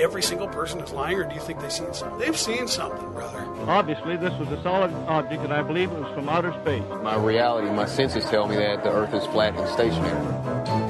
Every 0.00 0.22
single 0.22 0.48
person 0.48 0.80
is 0.80 0.92
lying, 0.92 1.18
or 1.18 1.24
do 1.24 1.34
you 1.34 1.40
think 1.40 1.60
they've 1.60 1.72
seen 1.72 1.92
something? 1.92 2.18
They've 2.18 2.36
seen 2.36 2.66
something, 2.66 3.12
brother. 3.12 3.44
Obviously, 3.68 4.16
this 4.16 4.32
was 4.38 4.50
a 4.50 4.62
solid 4.62 4.92
object, 5.08 5.42
and 5.44 5.52
I 5.52 5.62
believe 5.62 5.92
it 5.92 5.98
was 5.98 6.12
from 6.14 6.28
outer 6.28 6.52
space. 6.62 6.82
My 7.02 7.16
reality, 7.16 7.70
my 7.70 7.86
senses 7.86 8.24
tell 8.24 8.48
me 8.48 8.56
that 8.56 8.82
the 8.82 8.90
Earth 8.90 9.14
is 9.14 9.24
flat 9.26 9.54
and 9.56 9.68
stationary. 9.68 10.89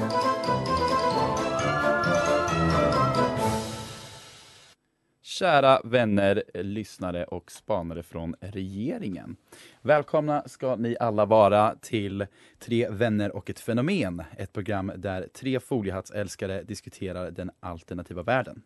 Kära 5.41 5.81
vänner, 5.83 6.43
lyssnare 6.53 7.23
och 7.23 7.51
spanare 7.51 8.03
från 8.03 8.35
regeringen. 8.41 9.35
Välkomna 9.81 10.43
ska 10.45 10.75
ni 10.75 10.97
alla 10.99 11.25
vara 11.25 11.75
till 11.81 12.25
Tre 12.59 12.89
vänner 12.89 13.35
och 13.35 13.49
ett 13.49 13.59
fenomen. 13.59 14.23
Ett 14.37 14.53
program 14.53 14.91
där 14.95 15.27
tre 15.33 15.59
foliehattsälskare 15.59 16.63
diskuterar 16.63 17.31
den 17.31 17.51
alternativa 17.59 18.23
världen. 18.23 18.61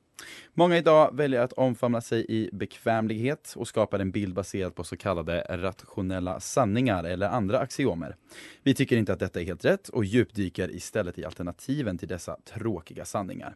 Många 0.53 0.77
idag 0.77 1.15
väljer 1.15 1.41
att 1.41 1.53
omfamna 1.53 2.01
sig 2.01 2.25
i 2.29 2.49
bekvämlighet 2.53 3.53
och 3.57 3.67
skapar 3.67 3.99
en 3.99 4.11
bild 4.11 4.33
baserad 4.33 4.75
på 4.75 4.83
så 4.83 4.97
kallade 4.97 5.41
rationella 5.49 6.39
sanningar 6.39 7.03
eller 7.03 7.27
andra 7.27 7.59
axiomer. 7.59 8.15
Vi 8.63 8.73
tycker 8.73 8.97
inte 8.97 9.13
att 9.13 9.19
detta 9.19 9.41
är 9.41 9.45
helt 9.45 9.65
rätt 9.65 9.89
och 9.89 10.05
djupdyker 10.05 10.75
istället 10.75 11.19
i 11.19 11.25
alternativen 11.25 11.97
till 11.97 12.07
dessa 12.07 12.37
tråkiga 12.45 13.05
sanningar. 13.05 13.55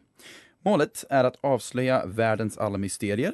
Målet 0.62 1.04
är 1.10 1.24
att 1.24 1.36
avslöja 1.40 2.06
världens 2.06 2.58
alla 2.58 2.78
mysterier 2.78 3.32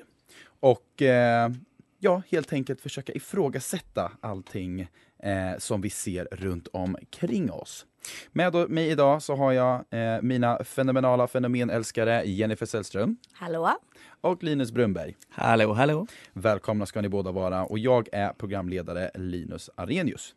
och 0.61 1.03
eh, 1.03 1.51
ja, 1.99 2.23
helt 2.31 2.53
enkelt 2.53 2.81
försöka 2.81 3.13
ifrågasätta 3.13 4.13
allting 4.21 4.81
eh, 5.23 5.59
som 5.59 5.81
vi 5.81 5.91
ser 5.91 6.29
runt 6.33 6.69
omkring 6.73 7.51
oss. 7.51 7.87
Med 8.33 8.71
mig 8.71 8.91
idag 8.91 9.23
så 9.23 9.37
har 9.37 9.53
jag 9.53 9.85
eh, 9.91 10.23
mina 10.23 10.65
fenomenala 10.65 11.27
fenomenälskare 11.27 12.23
Jennifer 12.25 12.67
Sällström 12.67 13.17
Hallå? 13.33 13.71
och 14.21 14.43
Linus 14.43 14.73
Brunberg. 14.73 15.17
Hallå, 15.29 15.73
hallå. 15.73 16.07
Välkomna 16.33 16.87
ska 16.87 17.01
ni 17.01 17.09
båda 17.09 17.33
vara 17.33 17.65
och 17.65 17.79
jag 17.79 18.09
är 18.13 18.33
programledare 18.33 19.11
Linus 19.15 19.71
Arrhenius. 19.75 20.35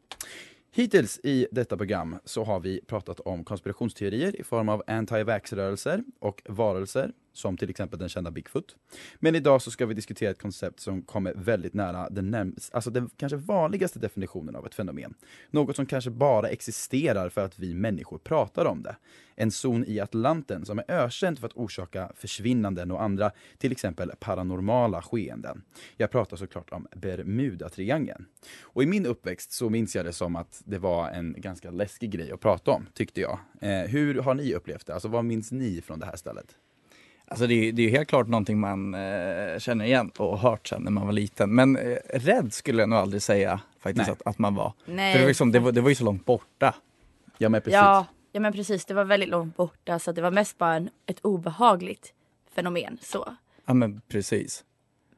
Hittills 0.71 1.19
i 1.23 1.47
detta 1.51 1.77
program 1.77 2.15
så 2.25 2.43
har 2.43 2.59
vi 2.59 2.81
pratat 2.87 3.19
om 3.19 3.43
konspirationsteorier 3.43 4.39
i 4.39 4.43
form 4.43 4.69
av 4.69 4.83
anti-vax-rörelser 4.87 6.03
och 6.19 6.41
varelser, 6.45 7.11
som 7.39 7.57
till 7.57 7.69
exempel 7.69 7.99
den 7.99 8.09
kända 8.09 8.31
Bigfoot. 8.31 8.75
Men 9.19 9.35
idag 9.35 9.61
så 9.61 9.71
ska 9.71 9.85
vi 9.85 9.93
diskutera 9.93 10.31
ett 10.31 10.41
koncept 10.41 10.79
som 10.79 11.01
kommer 11.01 11.33
väldigt 11.33 11.73
nära 11.73 12.09
den, 12.09 12.31
närmast, 12.31 12.73
alltså 12.73 12.89
den 12.89 13.09
kanske 13.17 13.37
vanligaste 13.37 13.99
definitionen 13.99 14.55
av 14.55 14.65
ett 14.65 14.75
fenomen. 14.75 15.13
Något 15.51 15.75
som 15.75 15.85
kanske 15.85 16.09
bara 16.09 16.49
existerar 16.49 17.29
för 17.29 17.45
att 17.45 17.59
vi 17.59 17.73
människor 17.73 18.17
pratar 18.17 18.65
om 18.65 18.83
det. 18.83 18.95
En 19.35 19.51
zon 19.51 19.85
i 19.87 19.99
Atlanten 19.99 20.65
som 20.65 20.79
är 20.79 20.91
ökänd 20.91 21.39
för 21.39 21.47
att 21.47 21.53
orsaka 21.53 22.11
försvinnanden 22.15 22.91
och 22.91 23.03
andra, 23.03 23.31
till 23.57 23.71
exempel 23.71 24.11
paranormala 24.19 25.01
skeenden. 25.01 25.63
Jag 25.97 26.11
pratar 26.11 26.37
såklart 26.37 26.71
om 26.71 26.87
Bermuda-triangeln. 26.95 28.25
Och 28.61 28.83
i 28.83 28.85
min 28.85 29.05
uppväxt 29.05 29.51
så 29.51 29.69
minns 29.69 29.95
jag 29.95 30.05
det 30.05 30.13
som 30.13 30.35
att 30.35 30.61
det 30.65 30.79
var 30.79 31.09
en 31.09 31.35
ganska 31.37 31.71
läskig 31.71 32.11
grej 32.11 32.31
att 32.31 32.39
prata 32.39 32.71
om, 32.71 32.87
tyckte 32.93 33.21
jag. 33.21 33.39
Eh, 33.61 33.89
hur 33.89 34.21
har 34.21 34.33
ni 34.33 34.53
upplevt 34.53 34.85
det? 34.85 34.93
Alltså 34.93 35.07
vad 35.07 35.25
minns 35.25 35.51
ni 35.51 35.81
från 35.81 35.99
det 35.99 36.05
här 36.05 36.15
stället? 36.15 36.55
Alltså 37.29 37.47
det, 37.47 37.53
är- 37.53 37.71
det 37.71 37.81
är 37.81 37.83
ju 37.83 37.89
helt 37.91 38.09
klart 38.09 38.27
någonting 38.27 38.59
man 38.59 38.93
eh, 38.93 39.59
känner 39.59 39.85
igen 39.85 40.11
och 40.17 40.37
har 40.37 40.49
hört 40.51 40.67
sen 40.67 40.81
när 40.83 40.91
man 40.91 41.05
var 41.05 41.13
liten. 41.13 41.55
Men 41.55 41.77
eh, 41.77 41.97
rädd 42.13 42.53
skulle 42.53 42.81
jag 42.81 42.89
nog 42.89 42.99
aldrig 42.99 43.21
säga 43.21 43.59
faktiskt 43.79 44.09
att, 44.09 44.21
att 44.25 44.39
man 44.39 44.55
var. 44.55 44.73
Nej. 44.85 45.11
För 45.13 45.19
det 45.19 45.23
var, 45.25 45.27
liksom, 45.29 45.51
det, 45.51 45.59
var, 45.59 45.71
det 45.71 45.81
var 45.81 45.89
ju 45.89 45.95
så 45.95 46.03
långt 46.03 46.25
borta. 46.25 46.75
Ja 47.37 47.49
men 47.49 47.61
precis. 47.61 47.73
Ja, 47.73 48.05
ja 48.31 48.39
men 48.39 48.53
precis, 48.53 48.85
det 48.85 48.93
var 48.93 49.03
väldigt 49.05 49.29
långt 49.29 49.57
borta 49.57 49.99
så 49.99 50.11
det 50.11 50.21
var 50.21 50.31
mest 50.31 50.57
bara 50.57 50.73
en, 50.75 50.89
ett 51.05 51.19
obehagligt 51.25 52.13
fenomen. 52.55 52.97
Så. 53.01 53.35
Ja 53.65 53.73
men 53.73 54.01
precis. 54.07 54.63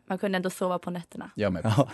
Man 0.08 0.18
kunde 0.18 0.36
ändå 0.36 0.50
sova 0.50 0.80
på 0.80 0.92
nätterna. 0.92 1.32
Ja, 1.36 1.50
men. 1.50 1.62
Ja. 1.66 1.90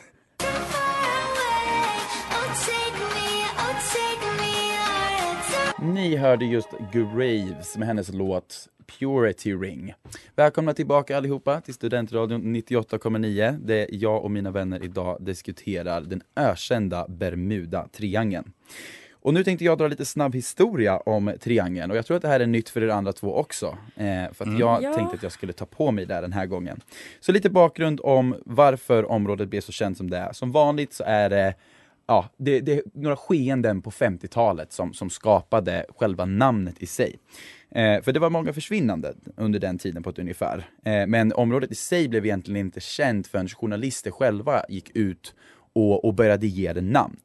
Ni 5.81 6.15
hörde 6.15 6.45
just 6.45 6.69
Graves 6.93 7.77
med 7.77 7.87
hennes 7.87 8.13
låt 8.13 8.67
Purity 8.99 9.53
Ring. 9.55 9.93
Välkomna 10.35 10.73
tillbaka 10.73 11.17
allihopa 11.17 11.61
till 11.61 11.73
Studentradion 11.73 12.55
98,9 12.55 13.57
där 13.65 13.87
jag 13.91 14.23
och 14.23 14.31
mina 14.31 14.51
vänner 14.51 14.83
idag 14.83 15.17
diskuterar 15.21 16.01
den 16.01 16.21
ökända 16.35 17.05
Bermuda-triangeln. 17.07 18.51
Och 19.11 19.33
nu 19.33 19.43
tänkte 19.43 19.65
jag 19.65 19.77
dra 19.77 19.87
lite 19.87 20.05
snabb 20.05 20.35
historia 20.35 20.97
om 20.97 21.33
triangeln 21.41 21.91
och 21.91 21.97
jag 21.97 22.05
tror 22.05 22.15
att 22.17 22.21
det 22.23 22.27
här 22.29 22.39
är 22.39 22.47
nytt 22.47 22.69
för 22.69 22.83
er 22.83 22.87
andra 22.89 23.13
två 23.13 23.35
också. 23.35 23.77
Eh, 23.95 24.33
för 24.33 24.45
att 24.45 24.59
jag 24.59 24.83
Ja. 24.83 24.93
tänkte 24.93 25.15
att 25.17 25.23
jag 25.23 25.31
skulle 25.31 25.53
ta 25.53 25.65
på 25.65 25.91
mig 25.91 26.05
det 26.05 26.21
den 26.21 26.33
här 26.33 26.45
gången. 26.45 26.81
Så 27.19 27.31
lite 27.31 27.49
bakgrund 27.49 27.99
om 28.03 28.35
varför 28.45 29.11
området 29.11 29.49
blev 29.49 29.61
så 29.61 29.71
känt 29.71 29.97
som 29.97 30.09
det 30.09 30.17
är. 30.17 30.33
Som 30.33 30.51
vanligt 30.51 30.93
så 30.93 31.03
är 31.07 31.29
det 31.29 31.53
ja, 32.07 32.29
det, 32.37 32.59
det 32.59 32.73
är 32.73 32.81
några 32.93 33.15
skeenden 33.15 33.81
på 33.81 33.91
50-talet 33.91 34.73
som, 34.73 34.93
som 34.93 35.09
skapade 35.09 35.85
själva 35.97 36.25
namnet 36.25 36.75
i 36.79 36.85
sig. 36.85 37.19
Eh, 37.71 38.01
för 38.01 38.11
det 38.11 38.19
var 38.19 38.29
många 38.29 38.53
försvinnanden 38.53 39.15
under 39.37 39.59
den 39.59 39.77
tiden 39.77 40.03
på 40.03 40.09
ett 40.09 40.19
ungefär. 40.19 40.69
Eh, 40.85 41.07
men 41.07 41.33
området 41.33 41.71
i 41.71 41.75
sig 41.75 42.07
blev 42.07 42.25
egentligen 42.25 42.65
inte 42.65 42.79
känt 42.79 43.27
förrän 43.27 43.47
journalister 43.47 44.11
själva 44.11 44.63
gick 44.69 44.95
ut 44.95 45.35
och, 45.73 46.05
och 46.05 46.13
började 46.13 46.47
ge 46.47 46.73
det 46.73 46.81
namn. 46.81 47.19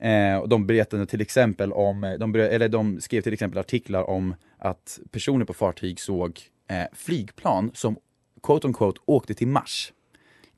Eh, 0.00 0.36
och 0.36 0.48
de 0.48 0.66
berättade 0.66 1.06
till 1.06 1.20
exempel 1.20 1.72
om, 1.72 2.04
eh, 2.04 2.12
de, 2.12 2.32
började, 2.32 2.54
eller 2.54 2.68
de 2.68 3.00
skrev 3.00 3.22
till 3.22 3.32
exempel 3.32 3.58
artiklar 3.58 4.10
om 4.10 4.34
att 4.58 5.00
personer 5.10 5.44
på 5.44 5.54
fartyg 5.54 6.00
såg 6.00 6.40
eh, 6.70 6.86
flygplan 6.92 7.70
som 7.74 7.96
quote 8.42 8.66
on 8.66 8.74
quote 8.74 9.00
åkte 9.06 9.34
till 9.34 9.48
Mars. 9.48 9.92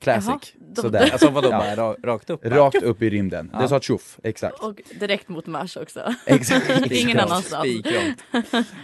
Classic. 0.00 0.28
Jaha, 0.28 0.38
de- 0.75 0.83
Sådär. 0.83 1.09
Alltså 1.12 1.31
vadå, 1.31 1.49
Ja. 1.50 1.59
bara 1.59 1.77
ra, 1.77 1.97
rakt 2.03 2.31
upp? 2.31 2.44
Rakt 2.47 2.83
upp 2.83 3.03
i 3.03 3.11
rymden. 3.11 3.47
Det 3.53 3.59
Ja. 3.62 3.69
sa 3.69 3.81
tjoff, 3.81 4.19
exakt. 4.22 4.59
Och 4.62 4.81
direkt 5.00 5.28
mot 5.28 5.47
Mars 5.47 5.77
också. 5.77 6.15
exakt. 6.27 6.87
Ingen 6.91 7.21
annanstans. 7.21 7.66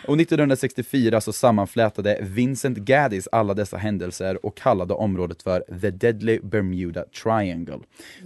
Och 0.06 0.20
1964 0.20 1.20
så 1.20 1.32
sammanflätade 1.32 2.18
Vincent 2.22 2.78
Gaddis 2.78 3.28
alla 3.32 3.54
dessa 3.54 3.76
händelser 3.76 4.46
och 4.46 4.56
kallade 4.56 4.94
området 4.94 5.42
för 5.42 5.64
The 5.80 5.90
Deadly 5.90 6.40
Bermuda 6.42 7.04
Triangle. 7.22 7.78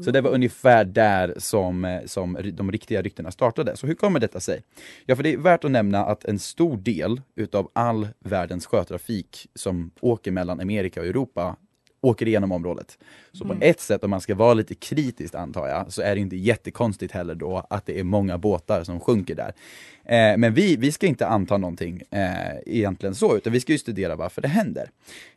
Så 0.04 0.10
det 0.10 0.20
var 0.20 0.30
ungefär 0.30 0.84
där 0.84 1.34
som, 1.38 1.84
eh, 1.84 2.00
som 2.06 2.38
de 2.52 2.72
riktiga 2.72 3.02
ryktena 3.02 3.30
startade. 3.30 3.76
Så 3.76 3.86
hur 3.86 3.94
kommer 3.94 4.20
detta 4.20 4.40
sig? 4.40 4.62
Ja, 5.06 5.16
för 5.16 5.22
det 5.22 5.32
är 5.32 5.36
värt 5.38 5.64
att 5.64 5.70
nämna 5.70 6.04
att 6.04 6.24
en 6.24 6.38
stor 6.38 6.76
del 6.76 7.20
utav 7.36 7.70
all 7.72 8.08
världens 8.24 8.66
sjötrafik 8.66 9.46
som 9.54 9.90
åker 10.00 10.30
mellan 10.30 10.60
Amerika 10.60 11.00
och 11.00 11.06
Europa 11.06 11.56
åker 12.00 12.28
igenom 12.28 12.52
området. 12.52 12.98
Så 13.32 13.44
på 13.44 13.56
ett 13.60 13.80
sätt, 13.80 14.04
om 14.04 14.10
man 14.10 14.20
ska 14.20 14.34
vara 14.34 14.54
lite 14.54 14.74
kritiskt 14.74 15.34
antar 15.34 15.68
jag, 15.68 15.92
så 15.92 16.02
är 16.02 16.14
det 16.14 16.20
inte 16.20 16.36
jättekonstigt 16.36 17.12
heller 17.12 17.34
då 17.34 17.66
att 17.70 17.86
det 17.86 18.00
är 18.00 18.04
många 18.04 18.38
båtar 18.38 18.84
som 18.84 19.00
sjunker 19.00 19.34
där. 19.34 19.52
Eh, 20.04 20.36
men 20.36 20.54
vi, 20.54 20.76
vi 20.76 20.92
ska 20.92 21.06
inte 21.06 21.26
anta 21.26 21.56
någonting 21.58 22.02
eh, 22.10 22.56
egentligen 22.66 23.14
så, 23.14 23.36
utan 23.36 23.52
vi 23.52 23.60
ska 23.60 23.72
ju 23.72 23.78
studera 23.78 24.16
varför 24.16 24.42
det 24.42 24.48
händer. 24.48 24.90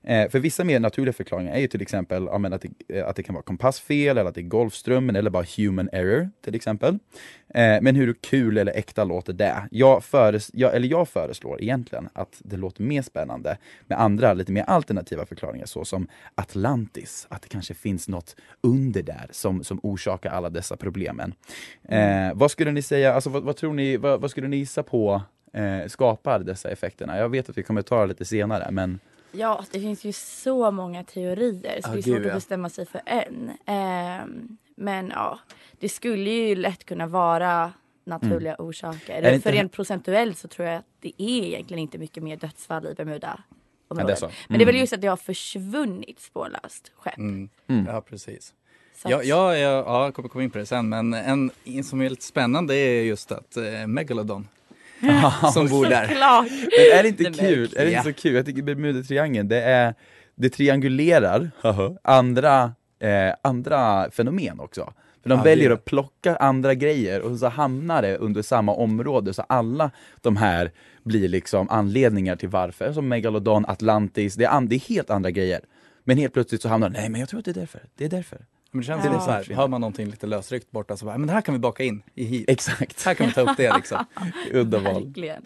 Eh, 0.03 0.29
för 0.29 0.39
vissa 0.39 0.63
mer 0.63 0.79
naturliga 0.79 1.13
förklaringar 1.13 1.53
är 1.53 1.59
ju 1.59 1.67
till 1.67 1.81
exempel 1.81 2.23
ja, 2.23 2.47
att, 2.47 2.61
det, 2.61 2.99
eh, 2.99 3.07
att 3.07 3.15
det 3.15 3.23
kan 3.23 3.35
vara 3.35 3.43
kompassfel, 3.43 4.17
eller 4.17 4.29
att 4.29 4.35
det 4.35 4.41
är 4.41 4.43
Golfströmmen, 4.43 5.15
eller 5.15 5.29
bara 5.29 5.45
human 5.57 5.89
error 5.91 6.29
till 6.43 6.55
exempel. 6.55 6.99
Eh, 7.55 7.81
men 7.81 7.95
hur 7.95 8.13
kul 8.13 8.57
eller 8.57 8.77
äkta 8.77 9.03
låter 9.03 9.33
det? 9.33 9.67
Jag, 9.71 10.03
föres, 10.03 10.49
jag, 10.53 10.75
eller 10.75 10.87
jag 10.87 11.09
föreslår 11.09 11.61
egentligen 11.61 12.09
att 12.13 12.35
det 12.39 12.57
låter 12.57 12.83
mer 12.83 13.01
spännande 13.01 13.57
med 13.87 14.01
andra, 14.01 14.33
lite 14.33 14.51
mer 14.51 14.63
alternativa 14.63 15.25
förklaringar 15.25 15.65
såsom 15.65 16.07
Atlantis, 16.57 17.27
att 17.29 17.41
det 17.41 17.49
kanske 17.49 17.73
finns 17.73 18.07
något 18.07 18.35
under 18.61 19.03
där 19.03 19.27
som, 19.31 19.63
som 19.63 19.79
orsakar 19.83 20.29
alla 20.31 20.49
dessa 20.49 20.77
problemen. 20.77 21.33
Eh, 21.89 22.31
vad 22.33 22.51
skulle 22.51 22.71
ni 22.71 22.81
säga, 22.81 23.13
alltså 23.13 23.29
vad, 23.29 23.43
vad 23.43 23.55
tror 23.55 23.73
ni, 23.73 23.97
vad, 23.97 24.21
vad 24.21 24.31
skulle 24.31 24.47
ni 24.47 24.57
gissa 24.57 24.83
på 24.83 25.21
eh, 25.53 25.87
skapar 25.87 26.39
dessa 26.39 26.69
effekterna? 26.69 27.17
Jag 27.17 27.29
vet 27.29 27.49
att 27.49 27.57
vi 27.57 27.63
kommer 27.63 27.81
ta 27.81 28.01
det 28.01 28.07
lite 28.07 28.25
senare, 28.25 28.71
men 28.71 28.99
Ja, 29.31 29.65
det 29.71 29.79
finns 29.79 30.03
ju 30.03 30.11
så 30.13 30.71
många 30.71 31.03
teorier 31.03 31.81
så 31.81 31.89
Ja, 31.89 31.93
det 31.93 31.99
är 31.99 32.01
gud, 32.01 32.03
svårt 32.15 32.21
ja. 32.25 32.27
att 32.29 32.35
bestämma 32.35 32.69
sig 32.69 32.85
för 32.85 33.01
en. 33.05 33.51
Ehm, 33.65 34.57
men 34.75 35.09
ja, 35.09 35.39
det 35.79 35.89
skulle 35.89 36.29
ju 36.29 36.55
lätt 36.55 36.85
kunna 36.85 37.07
vara 37.07 37.73
naturliga 38.05 38.55
orsaker. 38.59 39.13
Mm. 39.13 39.17
Är 39.25 39.29
det 39.29 39.35
inte- 39.35 39.49
För 39.49 39.57
rent 39.57 39.71
procentuellt 39.71 40.37
så 40.37 40.47
tror 40.47 40.67
jag 40.67 40.77
att 40.77 40.85
det 40.99 41.13
är 41.17 41.43
egentligen 41.43 41.79
inte 41.81 41.97
mycket 41.97 42.23
mer 42.23 42.37
dödsfall 42.37 42.87
i 42.87 42.93
Bermuda. 42.93 43.43
Ja, 44.01 44.07
det 44.07 44.15
så. 44.15 44.29
Men 44.47 44.57
det 44.59 44.63
är 44.63 44.65
väl 44.65 44.75
Mm. 44.75 44.81
just 44.81 44.93
att 44.93 45.01
det 45.01 45.07
har 45.07 45.17
försvunnit 45.17 46.19
spårlöst 46.19 46.91
skepp. 46.95 47.17
Mm. 47.17 47.49
Mm. 47.69 47.85
Ja, 47.85 48.01
precis. 48.01 48.53
Så 48.95 49.09
Ja, 49.11 49.23
ja, 49.23 49.57
ja, 49.57 49.69
ja, 49.85 50.03
jag 50.05 50.13
kommer 50.13 50.29
komma 50.29 50.43
in 50.43 50.49
på 50.49 50.57
det 50.57 50.65
sen, 50.65 50.89
men 50.89 51.13
en, 51.13 51.51
en 51.63 51.83
som 51.83 52.01
är 52.01 52.09
lite 52.09 52.23
spännande 52.25 52.75
är 52.75 53.01
just 53.03 53.31
att 53.31 53.57
eh, 53.57 53.87
Megalodon 53.87 54.47
som 55.53 55.67
bor 55.67 55.85
där. 55.85 56.07
Men 56.07 56.99
är 56.99 57.03
det 57.03 57.09
inte 57.09 57.23
kul? 57.39 57.73
Är 57.77 57.85
det 57.85 57.91
inte 57.91 58.03
så 58.03 58.13
kul? 58.13 58.35
Jag 58.35 58.45
tycker 58.45 58.61
Bermudatriangeln, 58.61 59.47
det 59.47 59.61
är, 59.61 59.93
det 60.35 60.49
triangulerar 60.49 61.51
andra, 62.03 62.63
eh, 62.99 63.33
andra 63.41 64.11
fenomen 64.11 64.59
också. 64.59 64.93
För 65.23 65.29
de 65.29 65.37
Ja, 65.37 65.43
väljer 65.43 65.69
det. 65.69 65.75
att 65.75 65.85
plocka 65.85 66.35
andra 66.35 66.73
grejer 66.73 67.21
och 67.21 67.37
så 67.37 67.47
hamnar 67.47 68.01
det 68.01 68.17
under 68.17 68.41
samma 68.41 68.71
område, 68.73 69.33
så 69.33 69.41
alla 69.41 69.91
de 70.21 70.37
här 70.37 70.71
blir 71.03 71.27
liksom 71.27 71.69
anledningar 71.69 72.35
till 72.35 72.49
varför. 72.49 72.93
Som 72.93 73.07
Megalodon, 73.07 73.65
Atlantis, 73.65 74.35
det 74.35 74.43
är, 74.45 74.49
an- 74.49 74.67
det 74.67 74.75
är 74.75 74.79
helt 74.79 75.09
andra 75.09 75.31
grejer. 75.31 75.61
Men 76.03 76.17
helt 76.17 76.33
plötsligt 76.33 76.61
så 76.61 76.69
hamnar 76.69 76.89
de, 76.89 76.99
nej 76.99 77.09
men 77.09 77.19
jag 77.19 77.29
tror 77.29 77.39
att 77.39 77.45
det 77.45 77.51
är 77.51 77.55
därför, 77.55 77.81
det 77.97 78.05
är 78.05 78.09
därför. 78.09 78.45
Men 78.71 78.81
det 78.81 78.87
känns 78.87 79.05
Ja. 79.05 79.11
lite 79.11 79.23
så 79.23 79.31
här, 79.31 79.55
hör 79.55 79.67
man 79.67 79.81
någonting 79.81 80.07
lite 80.07 80.27
lösryckt 80.27 80.71
borta 80.71 80.97
så 80.97 81.05
bara, 81.05 81.17
men 81.17 81.27
det 81.27 81.33
här 81.33 81.41
kan 81.41 81.53
vi 81.55 81.59
baka 81.59 81.83
in 81.83 82.03
i 82.15 82.23
hit. 82.25 82.49
Exakt, 82.49 83.03
Här 83.05 83.13
kan 83.13 83.27
vi 83.27 83.33
ta 83.33 83.41
upp 83.41 83.57
det 83.57 83.73
liksom. 83.75 84.05
udda 84.51 84.79
val. 84.79 85.05
Verkligen. 85.05 85.41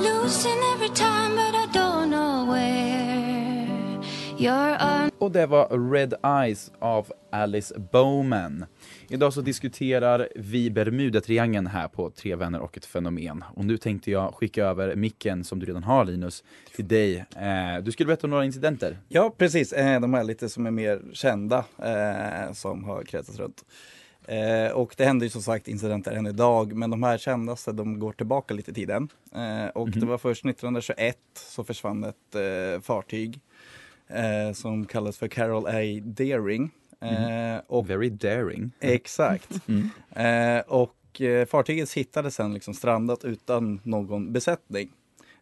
Losing 0.00 0.58
every 0.76 0.88
time, 0.94 1.34
but 1.36 1.54
I 1.54 1.78
don't 1.78 2.10
know 2.10 2.54
where. 2.54 3.01
Och 5.18 5.32
det 5.32 5.46
var 5.46 5.90
Red 5.92 6.14
Eyes 6.24 6.72
av 6.78 7.12
Alice 7.30 7.74
Bowman. 7.92 8.64
Idag 9.08 9.32
så 9.32 9.40
diskuterar 9.40 10.28
vi 10.36 10.70
Bermudatriangeln 10.70 11.66
här 11.66 11.88
på 11.88 12.10
Tre 12.10 12.36
vänner 12.36 12.60
och 12.60 12.76
ett 12.76 12.86
fenomen. 12.86 13.44
Och 13.54 13.64
nu 13.64 13.78
tänkte 13.78 14.10
jag 14.10 14.34
skicka 14.34 14.64
över 14.64 14.96
micken 14.96 15.44
som 15.44 15.58
du 15.58 15.66
redan 15.66 15.82
har 15.82 16.04
Linus, 16.04 16.44
till 16.76 16.88
dig. 16.88 17.16
Eh, 17.36 17.82
du 17.82 17.92
skulle 17.92 18.06
berätta 18.06 18.26
om 18.26 18.30
några 18.30 18.44
incidenter. 18.44 18.98
Ja, 19.08 19.34
precis. 19.38 19.72
Eh, 19.72 20.00
De 20.00 20.14
här 20.14 20.24
lite 20.24 20.48
som 20.48 20.66
är 20.66 20.70
mer 20.70 21.00
kända 21.12 21.64
eh, 21.78 22.52
som 22.52 22.84
har 22.84 23.02
kretsat 23.02 23.38
runt. 23.38 23.64
Eh, 24.28 24.72
och 24.72 24.94
det 24.96 25.04
händer 25.04 25.26
ju 25.26 25.30
som 25.30 25.42
sagt 25.42 25.68
incidenter 25.68 26.12
än 26.12 26.26
idag, 26.26 26.72
men 26.76 26.90
de 26.90 27.02
här 27.02 27.18
kändaste 27.18 27.72
de 27.72 27.98
går 27.98 28.12
tillbaka 28.12 28.54
lite 28.54 28.70
i 28.70 28.74
tiden. 28.74 29.08
Eh, 29.34 29.66
och 29.66 29.90
det 29.90 30.06
var 30.06 30.18
först 30.18 30.44
1921 30.44 31.16
så 31.34 31.64
försvann 31.64 32.04
ett 32.04 32.34
eh, 32.34 32.80
fartyg 32.82 33.40
eh, 34.14 34.52
som 34.52 34.86
kallas 34.86 35.18
för 35.18 35.28
Carol 35.28 35.66
A. 35.66 36.00
Deering. 36.02 36.70
Eh, 37.00 37.60
och 37.66 37.90
Very 37.90 38.10
daring. 38.10 38.70
Exakt. 38.80 39.48
Mm. 39.68 40.56
Eh, 40.56 40.62
och 40.66 41.20
eh, 41.20 41.46
fartyget 41.46 41.92
hittades 41.92 42.34
sen 42.34 42.54
liksom 42.54 42.74
strandat 42.74 43.24
utan 43.24 43.80
någon 43.82 44.32
besättning. 44.32 44.88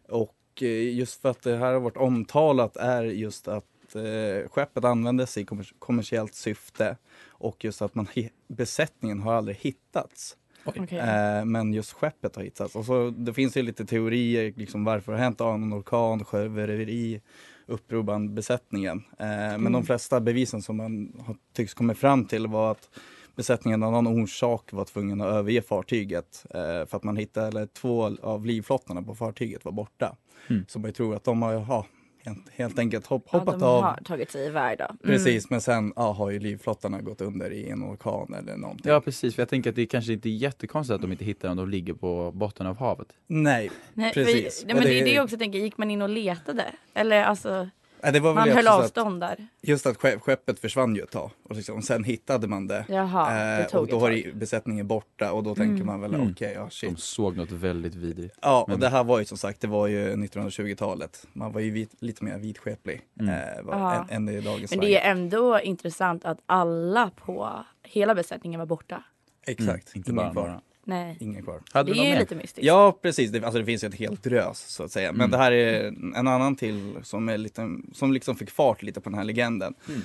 Och 0.09 0.35
eh, 0.61 0.93
just 0.97 1.21
för 1.21 1.29
att 1.29 1.41
det 1.41 1.57
här 1.57 1.73
har 1.73 1.79
varit 1.79 1.97
omtalat 1.97 2.77
är 2.77 3.03
just 3.03 3.47
att 3.47 3.95
eh, 3.95 4.49
skeppet 4.49 4.85
användes 4.85 5.37
i 5.37 5.45
kommer- 5.45 5.71
kommersiellt 5.79 6.35
syfte 6.35 6.97
och 7.29 7.63
just 7.63 7.81
att 7.81 7.95
man 7.95 8.07
besättningen 8.47 9.19
har 9.19 9.33
aldrig 9.33 9.57
hittats. 9.57 10.37
Okej. 10.63 10.97
Eh, 10.99 11.45
men 11.45 11.73
just 11.73 11.91
skeppet 11.91 12.35
har 12.35 12.43
hittats. 12.43 12.75
Och 12.75 12.85
så, 12.85 13.09
det 13.09 13.33
finns 13.33 13.57
ju 13.57 13.61
lite 13.61 13.85
teorier 13.85 14.53
liksom 14.55 14.83
varför 14.83 15.11
det 15.11 15.17
har 15.17 15.23
hänt. 15.23 15.39
Ja, 15.39 15.57
någon 15.57 15.73
orkan, 15.79 16.25
sjöröveri, 16.25 17.21
uppror 17.65 18.03
bland 18.03 18.33
besättningen. 18.33 19.03
Eh, 19.19 19.57
Men 19.57 19.71
de 19.71 19.83
flesta 19.85 20.19
bevisen 20.21 20.61
som 20.61 20.77
man 20.77 21.13
har 21.25 21.35
tycks 21.53 21.73
komma 21.73 21.93
fram 21.93 22.25
till 22.25 22.47
var 22.47 22.71
att 22.71 22.89
besättningen 23.35 23.83
av 23.83 23.91
någon 23.91 24.07
orsak 24.07 24.73
var 24.73 24.85
tvungen 24.85 25.21
att 25.21 25.27
överge 25.27 25.61
fartyget 25.61 26.45
eh, 26.49 26.59
för 26.61 26.95
att 26.97 27.03
man 27.03 27.17
hittade, 27.17 27.47
eller 27.47 27.65
två 27.65 28.17
av 28.21 28.45
livflottarna 28.45 29.01
på 29.01 29.15
fartyget 29.15 29.65
var 29.65 29.71
borta. 29.71 30.15
Mm. 30.49 30.65
Så 30.67 30.79
man 30.79 30.93
tror 30.93 31.15
att 31.15 31.23
de 31.23 31.41
har 31.41 31.53
ja, 31.53 31.85
helt, 32.25 32.49
helt 32.49 32.79
enkelt 32.79 33.05
hopp, 33.07 33.27
Ja, 33.31 33.39
hoppat 33.39 33.59
de 33.59 33.65
av. 33.65 33.83
har 33.83 33.97
tagit 34.05 34.31
sig 34.31 34.45
iväg 34.47 34.77
då. 34.77 34.83
Mm. 34.85 34.97
Precis, 35.03 35.49
men 35.49 35.61
sen 35.61 35.93
ja, 35.95 36.11
har 36.11 36.29
ju 36.29 36.39
livflottarna 36.39 37.01
gått 37.01 37.21
under 37.21 37.51
i 37.51 37.69
en 37.69 37.83
orkan 37.83 38.33
eller 38.33 38.57
någonting. 38.57 38.91
Ja 38.91 39.01
precis, 39.01 39.35
för 39.35 39.41
jag 39.41 39.49
tänker 39.49 39.69
att 39.69 39.75
det 39.75 39.85
kanske 39.85 40.13
inte 40.13 40.29
är 40.29 40.31
jättekonstigt 40.31 40.95
att 40.95 41.01
de 41.01 41.11
inte 41.11 41.25
hittar 41.25 41.47
dem, 41.47 41.57
de 41.57 41.69
ligger 41.69 41.93
på 41.93 42.31
botten 42.31 42.67
av 42.67 42.77
havet. 42.77 43.07
Nej, 43.27 43.71
Nej, 43.93 44.13
Precis. 44.13 44.59
För, 44.59 44.67
nej, 44.67 44.75
men 44.75 44.83
Och 44.83 44.89
det 44.89 44.95
är 44.95 44.99
det- 45.03 45.09
det 45.09 45.15
jag 45.15 45.23
också 45.23 45.37
tänker, 45.37 45.59
gick 45.59 45.77
man 45.77 45.91
in 45.91 46.01
och 46.01 46.09
letade? 46.09 46.65
Eller 46.93 47.23
alltså, 47.23 47.69
Nej, 48.03 48.13
det 48.13 48.19
var 48.19 48.33
väl 48.33 48.47
man 48.47 48.55
höll 48.55 48.67
att- 48.67 48.79
avstånd 48.83 49.19
där? 49.21 49.47
Just 49.61 49.85
att 49.85 49.97
skepp- 49.97 50.19
skeppet 50.19 50.59
försvann 50.59 50.95
ju 50.95 51.01
ett 51.01 51.11
tag 51.11 51.31
och 51.43 51.55
liksom, 51.55 51.81
sen 51.81 52.03
hittade 52.03 52.47
man 52.47 52.67
det. 52.67 52.85
Jaha, 52.89 53.33
det 53.33 53.61
Eh, 53.63 53.67
tog 53.67 53.81
och 53.81 53.87
då 53.87 53.99
var 53.99 54.33
besättningen 54.33 54.87
borta 54.87 55.31
och 55.31 55.43
då 55.43 55.55
tänker 55.55 55.83
man 55.83 56.01
väl 56.01 56.13
Mm. 56.15 56.31
okej, 56.31 56.51
ja 56.55 56.61
De 56.63 56.69
shit. 56.71 56.99
såg 56.99 57.37
något 57.37 57.51
väldigt 57.51 57.95
vidrigt. 57.95 58.37
Ja, 58.41 58.61
och 58.61 58.69
Men- 58.69 58.79
det 58.79 58.89
här 58.89 59.03
var 59.03 59.19
ju 59.19 59.25
som 59.25 59.37
sagt, 59.37 59.61
det 59.61 59.67
var 59.67 59.87
ju 59.87 60.15
1920-talet. 60.15 61.27
Man 61.33 61.51
var 61.51 61.61
ju 61.61 61.71
vit, 61.71 61.91
lite 61.99 62.23
mer 62.23 62.37
vidskeplig 62.37 63.01
Mm. 63.19 63.33
eh, 63.57 63.63
var, 63.63 64.05
än, 64.09 64.25
dagens 64.43 64.71
Men 64.71 64.79
det 64.79 64.97
är 64.97 65.11
ändå 65.11 65.59
intressant 65.59 66.25
att 66.25 66.39
alla 66.45 67.11
på 67.15 67.51
hela 67.83 68.15
besättningen 68.15 68.59
var 68.59 68.67
borta. 68.67 69.03
Exakt, 69.47 69.67
Mm, 69.67 69.79
inte 69.95 70.13
bara 70.13 70.33
några. 70.33 70.61
Nej, 70.83 71.17
Ingen 71.19 71.43
kvar. 71.43 71.59
Hade 71.71 71.93
det 71.93 71.99
är 71.99 72.13
ju 72.13 72.19
lite 72.19 72.35
mystiskt. 72.35 72.63
Ja, 72.67 72.97
precis. 73.01 73.31
Det, 73.31 73.43
alltså, 73.43 73.59
det 73.59 73.65
finns 73.65 73.83
ju 73.83 73.87
ett 73.87 73.95
helt 73.95 74.23
drös 74.23 74.59
så 74.67 74.83
att 74.83 74.91
säga. 74.91 75.11
Men 75.11 75.21
Mm. 75.21 75.31
det 75.31 75.37
här 75.37 75.51
är 75.51 75.85
en 76.15 76.27
annan 76.27 76.55
till 76.55 76.93
som, 77.03 77.29
är 77.29 77.37
lite, 77.37 77.77
som 77.93 78.13
liksom 78.13 78.35
fick 78.35 78.51
fart 78.51 78.81
lite 78.83 79.01
på 79.01 79.09
den 79.09 79.17
här 79.17 79.25
legenden. 79.25 79.73
Mm. 79.87 80.01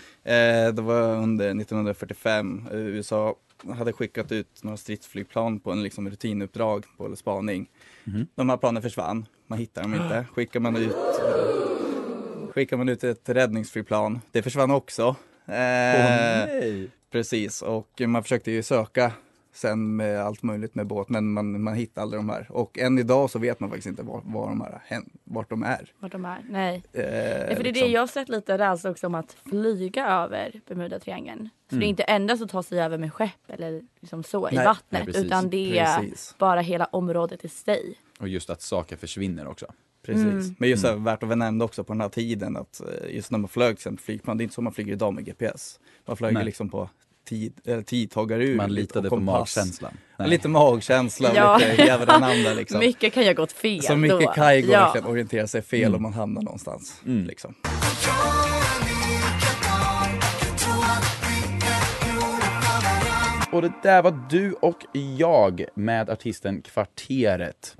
Eh, 0.68 0.74
det 0.74 0.82
var 0.82 1.02
under 1.02 1.46
1945. 1.60 2.66
Eh, 2.72 2.76
USA 2.78 3.36
hade 3.78 3.92
skickat 3.92 4.32
ut 4.32 4.62
några 4.64 4.76
stridsflygplan 4.76 5.60
på 5.60 5.72
en 5.72 5.82
liksom 5.82 6.10
rutinuppdrag 6.10 6.84
på 6.96 7.06
eller 7.06 7.16
spaning. 7.16 7.68
Mhm. 8.04 8.26
De 8.34 8.48
här 8.50 8.56
planen 8.56 8.82
försvann. 8.82 9.26
Man 9.46 9.58
hittar 9.58 9.82
dem 9.82 9.94
inte. 9.94 10.26
Skickar 10.34 10.60
man 10.60 10.76
ut 10.76 10.96
Skickar 12.54 12.76
man 12.76 12.88
ut 12.88 13.04
ett 13.04 13.28
räddningsflygplan. 13.28 14.20
Det 14.32 14.42
försvann 14.42 14.70
också. 14.70 15.02
Eh, 15.46 15.54
nej! 15.54 16.90
Precis, 17.10 17.62
och 17.62 18.00
man 18.06 18.22
försökte 18.22 18.50
ju 18.50 18.62
söka 18.62 19.12
sen 19.56 19.96
med 19.96 20.20
allt 20.20 20.42
möjligt 20.42 20.74
med 20.74 20.86
båt, 20.86 21.08
men 21.08 21.32
man, 21.32 21.62
man 21.62 21.74
hittade 21.74 22.02
aldrig 22.02 22.18
de 22.18 22.28
här. 22.28 22.46
Och 22.50 22.78
än 22.78 22.98
idag 22.98 23.30
så 23.30 23.38
vet 23.38 23.60
man 23.60 23.68
faktiskt 23.70 23.86
inte 23.86 24.02
var, 24.02 24.20
var 24.24 24.48
de 24.48 24.60
här, 24.60 24.80
hän- 24.86 25.10
vart 25.24 25.50
de 25.50 25.62
är. 25.62 25.92
Vart 25.98 26.12
de 26.12 26.24
är. 26.24 26.44
Nej. 26.50 26.82
Eh, 26.92 27.02
Nej, 27.02 27.02
för 27.02 27.46
det 27.46 27.52
är 27.52 27.56
det 27.56 27.64
liksom. 27.72 27.90
jag 27.90 28.00
har 28.02 28.06
sett 28.06 28.28
lite 28.28 28.58
rädsla 28.58 28.90
också 28.90 29.06
om 29.06 29.14
att 29.14 29.36
flyga 29.50 30.06
över 30.08 30.60
Bermudatriangeln. 30.68 31.48
Så 31.70 31.74
Mm. 31.76 31.80
det 31.80 31.86
är 31.86 31.88
inte 31.88 32.02
endast 32.02 32.42
att 32.42 32.50
ta 32.50 32.62
sig 32.62 32.80
över 32.80 32.98
med 32.98 33.12
skepp 33.12 33.30
eller 33.50 33.82
liksom 34.00 34.22
så 34.22 34.50
i 34.50 34.54
Nej, 34.54 34.64
vattnet 34.64 34.84
nej, 34.90 35.04
precis. 35.04 35.24
utan 35.24 35.50
det 35.50 35.78
är 35.78 35.98
Precis. 36.00 36.34
bara 36.38 36.60
hela 36.60 36.84
området 36.84 37.44
i 37.44 37.48
sig. 37.48 37.94
Och 38.20 38.28
just 38.28 38.50
att 38.50 38.62
saker 38.62 38.96
försvinner 38.96 39.46
också. 39.48 39.66
Precis. 40.02 40.24
Mm. 40.24 40.54
Men 40.58 40.68
just 40.68 40.82
så 40.82 40.88
här, 40.88 40.96
värt 40.96 41.22
att 41.22 41.38
nämna 41.38 41.64
också 41.64 41.84
på 41.84 41.92
den 41.92 42.00
här 42.00 42.08
tiden 42.08 42.56
att 42.56 42.80
eh, 42.80 43.14
just 43.16 43.30
när 43.30 43.38
man 43.38 43.48
flög 43.48 43.68
till 43.68 43.72
exempel 43.80 44.04
flygplan, 44.04 44.36
det 44.38 44.42
är 44.42 44.44
inte 44.44 44.54
så 44.54 44.62
man 44.62 44.72
flyger 44.72 44.92
idag 44.92 45.14
med 45.14 45.24
GPS. 45.24 45.80
Man 46.06 46.16
flög 46.16 46.34
Nej. 46.34 46.44
liksom 46.44 46.68
på 46.68 46.90
tid, 47.26 47.52
eller 47.64 47.82
tidtagarur. 47.82 48.56
Man 48.56 48.70
lite, 48.74 48.80
litade 48.80 49.08
på 49.08 49.16
magkänslan. 49.16 49.92
Nej. 50.18 50.28
Lite 50.28 50.48
magkänsla 50.48 51.30
och 51.30 51.36
Ja. 51.36 51.58
lite 51.58 51.82
jävlaranda 51.82 52.54
liksom. 52.54 52.78
Mycket 52.88 53.12
kan 53.14 53.22
ju 53.22 53.28
ha 53.28 53.34
gått 53.34 53.52
fel 53.52 53.82
så 53.82 53.96
mycket 53.96 54.20
då. 54.20 54.26
kan 54.32 54.56
ju 54.56 54.62
gå 54.66 54.72
ja. 54.72 54.94
orientera 55.06 55.46
sig 55.46 55.62
fel 55.62 55.82
Mm. 55.82 55.94
om 55.94 56.02
man 56.02 56.12
hamnar 56.12 56.42
någonstans. 56.42 57.00
Mm. 57.06 57.26
Liksom. 57.26 57.54
Och 63.52 63.62
det 63.62 63.72
där 63.82 64.02
var 64.02 64.18
du 64.30 64.52
och 64.52 64.78
jag 65.18 65.64
med 65.74 66.10
artisten 66.10 66.62
Kvarteret. 66.62 67.76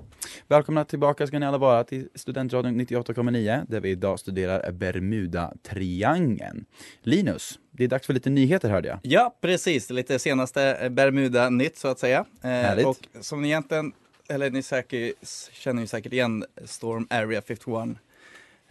Välkomna 0.47 0.85
tillbaka 0.85 1.27
ska 1.27 1.39
ni 1.39 1.45
alla 1.45 1.57
vara 1.57 1.83
till 1.83 2.09
Studentradion 2.15 2.81
98,9 2.81 3.65
där 3.67 3.79
vi 3.79 3.89
idag 3.89 4.19
studerar 4.19 4.71
Bermuda-triangeln. 4.71 6.65
Linus, 7.01 7.59
det 7.71 7.83
är 7.83 7.87
dags 7.87 8.05
för 8.05 8.13
lite 8.13 8.29
nyheter 8.29 8.69
hörde 8.69 8.87
jag. 8.87 8.99
Ja, 9.03 9.37
precis. 9.41 9.89
Lite 9.89 10.19
senaste 10.19 10.63
eh, 10.63 10.89
Bermuda-nytt 10.89 11.77
så 11.77 11.87
att 11.87 11.99
säga. 11.99 12.25
Eh, 12.41 12.49
Härligt. 12.49 12.85
och 12.85 12.97
som 13.21 13.41
ni 13.41 13.47
egentligen, 13.47 13.93
eller 14.29 14.49
ni 14.49 14.63
säkert, 14.63 15.13
känner 15.51 15.81
ju 15.81 15.87
säkert 15.87 16.13
igen 16.13 16.45
Storm 16.65 17.07
Area 17.09 17.41
51 17.41 17.97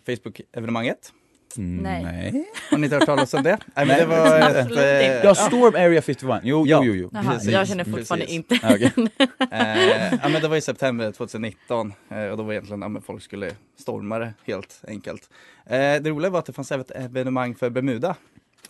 Facebook-evenemanget. 0.07 1.13
Nej. 1.57 2.03
nej. 2.03 2.45
Har 2.71 2.79
ni 2.79 2.85
inte 2.85 2.97
hört 2.97 3.07
talas 3.07 3.35
om 3.35 3.43
det? 3.43 3.59
Nej, 3.75 3.87
men 3.87 3.99
det 3.99 4.07
var 4.07 4.39
ett, 4.39 4.71
eh. 4.71 5.25
Ja, 5.25 5.35
Storm 5.35 5.75
Area 5.75 6.03
51. 6.03 6.41
Jo, 6.45 6.67
Ja. 6.67 6.81
jo, 6.85 6.95
jo. 6.95 6.95
jo. 6.95 7.11
Jaha, 7.13 7.33
precis, 7.33 7.51
jag 7.51 7.69
känner 7.69 7.85
fortfarande 7.85 8.27
precis. 8.27 8.37
inte. 8.37 8.59
Ja, 8.63 8.75
okej. 8.75 8.93
eh, 9.51 10.15
ja, 10.23 10.29
men 10.29 10.43
det 10.43 10.49
var 10.49 10.57
i 10.57 10.61
september 10.61 11.13
2019 11.13 11.93
eh, 12.11 12.25
och 12.25 12.37
då 12.37 12.43
var 12.43 12.53
egentligen, 12.53 12.83
ja, 12.83 12.89
men 12.89 13.03
folk 13.03 13.23
skulle 13.23 13.51
storma 13.79 14.19
det 14.19 14.35
helt 14.47 14.83
enkelt. 14.89 15.31
Eh, 15.67 15.77
det 15.79 16.11
roliga 16.11 16.31
var 16.31 16.39
att 16.39 16.47
det 16.47 16.53
fanns 16.53 16.73
även 16.73 16.81
ett 16.85 16.91
evenemang 16.91 17.55
för 17.55 17.71
Bermuda 17.71 18.15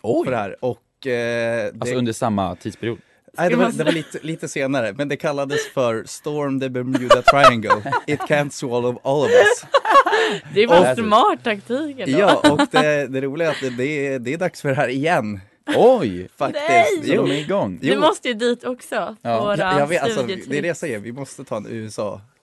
på 0.01 0.23
det 0.23 0.37
här 0.37 0.55
och 0.65 1.07
eh, 1.07 1.07
det, 1.07 1.71
Alltså 1.79 1.95
under 1.95 2.13
samma 2.13 2.55
tidsperiod. 2.55 2.97
Nej, 3.37 3.49
det 3.49 3.55
var, 3.55 3.71
det 3.71 3.83
var 3.83 3.91
lite, 3.91 4.19
lite 4.21 4.47
senare, 4.47 4.93
men 4.97 5.07
det 5.07 5.17
kallades 5.17 5.67
för 5.73 6.03
Storm 6.05 6.59
the 6.59 6.69
Bermuda 6.69 7.21
Triangle. 7.21 7.91
It 8.07 8.19
can't 8.19 8.49
swallow 8.49 8.99
all 9.03 9.23
of 9.23 9.29
us. 9.31 9.65
Det 10.53 10.67
var 10.67 10.91
Och- 10.91 10.97
smart 10.97 11.43
taktik 11.43 11.99
ändå. 11.99 12.19
Ja, 12.19 12.35
och 12.51 12.59
det, 12.71 13.07
det 13.07 13.21
roliga 13.21 13.47
är 13.47 13.51
att 13.51 13.61
det, 13.61 13.69
det, 13.69 14.07
är, 14.07 14.19
det 14.19 14.33
är 14.33 14.37
dags 14.37 14.61
för 14.61 14.69
det 14.69 14.75
här 14.75 14.87
igen. 14.87 15.39
Oj! 15.75 16.29
Faktiskt. 16.37 16.65
Nej! 16.69 16.85
Så 17.05 17.13
Jo. 17.13 17.25
de 17.25 17.31
är 17.31 17.39
igång. 17.39 17.79
Du 17.81 17.97
måste 17.97 18.27
ju 18.27 18.33
dit 18.33 18.63
också. 18.63 19.15
Ja. 19.21 19.39
Våra 19.43 19.57
Ja, 19.57 19.79
jag 19.79 19.87
vet, 19.87 20.03
alltså, 20.03 20.23
det 20.23 20.57
är 20.57 20.61
det 20.61 20.67
jag 20.67 20.77
säger, 20.77 20.99
vi 20.99 21.11
måste 21.11 21.43
ta 21.43 21.57
en 21.57 21.67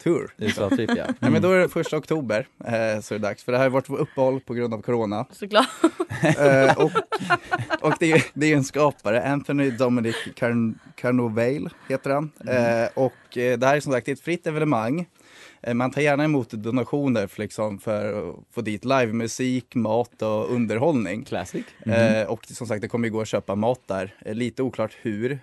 USA-tur 0.04 0.30
USA-tour. 0.38 0.70
USA-tripp 0.70 0.90
ja. 0.96 1.04
Nej, 1.18 1.30
men 1.30 1.42
då 1.42 1.50
är 1.52 1.58
det 1.58 1.68
första 1.68 1.96
oktober 1.96 2.46
eh, 2.64 3.00
så 3.00 3.14
är 3.14 3.18
det 3.18 3.28
dags. 3.28 3.44
För 3.44 3.52
det 3.52 3.58
här 3.58 3.64
har 3.64 3.70
varit 3.70 3.90
uppehåll 3.90 4.40
på 4.40 4.54
grund 4.54 4.75
av 4.75 4.82
corona. 4.82 5.26
Såklart. 5.30 5.68
Eh, 6.38 6.78
och 6.78 6.92
och 7.80 7.94
det, 8.00 8.12
är, 8.12 8.25
det 8.34 8.52
är 8.52 8.56
en 8.56 8.64
skapare, 8.64 9.23
Anthony 9.23 9.70
Dominic 9.70 10.16
Carn 10.34 10.78
Carnovale 10.94 11.70
heter 11.88 12.11
han. 12.11 12.30
Eh, 12.49 12.88
och 12.94 13.38
eh, 13.38 13.58
det 13.58 13.66
här 13.66 13.76
är 13.76 13.80
som 13.80 13.92
sagt 13.92 14.08
ett 14.08 14.20
fritt 14.20 14.46
evenemang. 14.46 15.06
Eh, 15.62 15.75
man 15.75 15.90
tar 15.90 16.00
gärna 16.00 16.25
emot 16.25 16.50
donationer 16.50 17.26
för, 17.26 17.42
liksom, 17.42 17.78
för 17.78 18.30
att 18.30 18.37
få 18.54 18.61
dit 18.61 18.84
livemusik, 18.84 19.75
mat 19.75 20.23
och 20.23 20.52
underhållning. 20.54 21.25
Classic. 21.25 21.64
Eh, 21.87 22.26
och 22.26 22.46
som 22.46 22.66
sagt, 22.66 22.82
det 22.82 22.88
kommer 22.88 23.08
ju 23.08 23.12
gå 23.12 23.20
att 23.20 23.28
köpa 23.28 23.54
mat 23.54 23.80
där. 23.87 24.14
Eh, 24.25 24.34
lite 24.34 24.62
oklart 24.62 24.96
hur. 25.02 25.38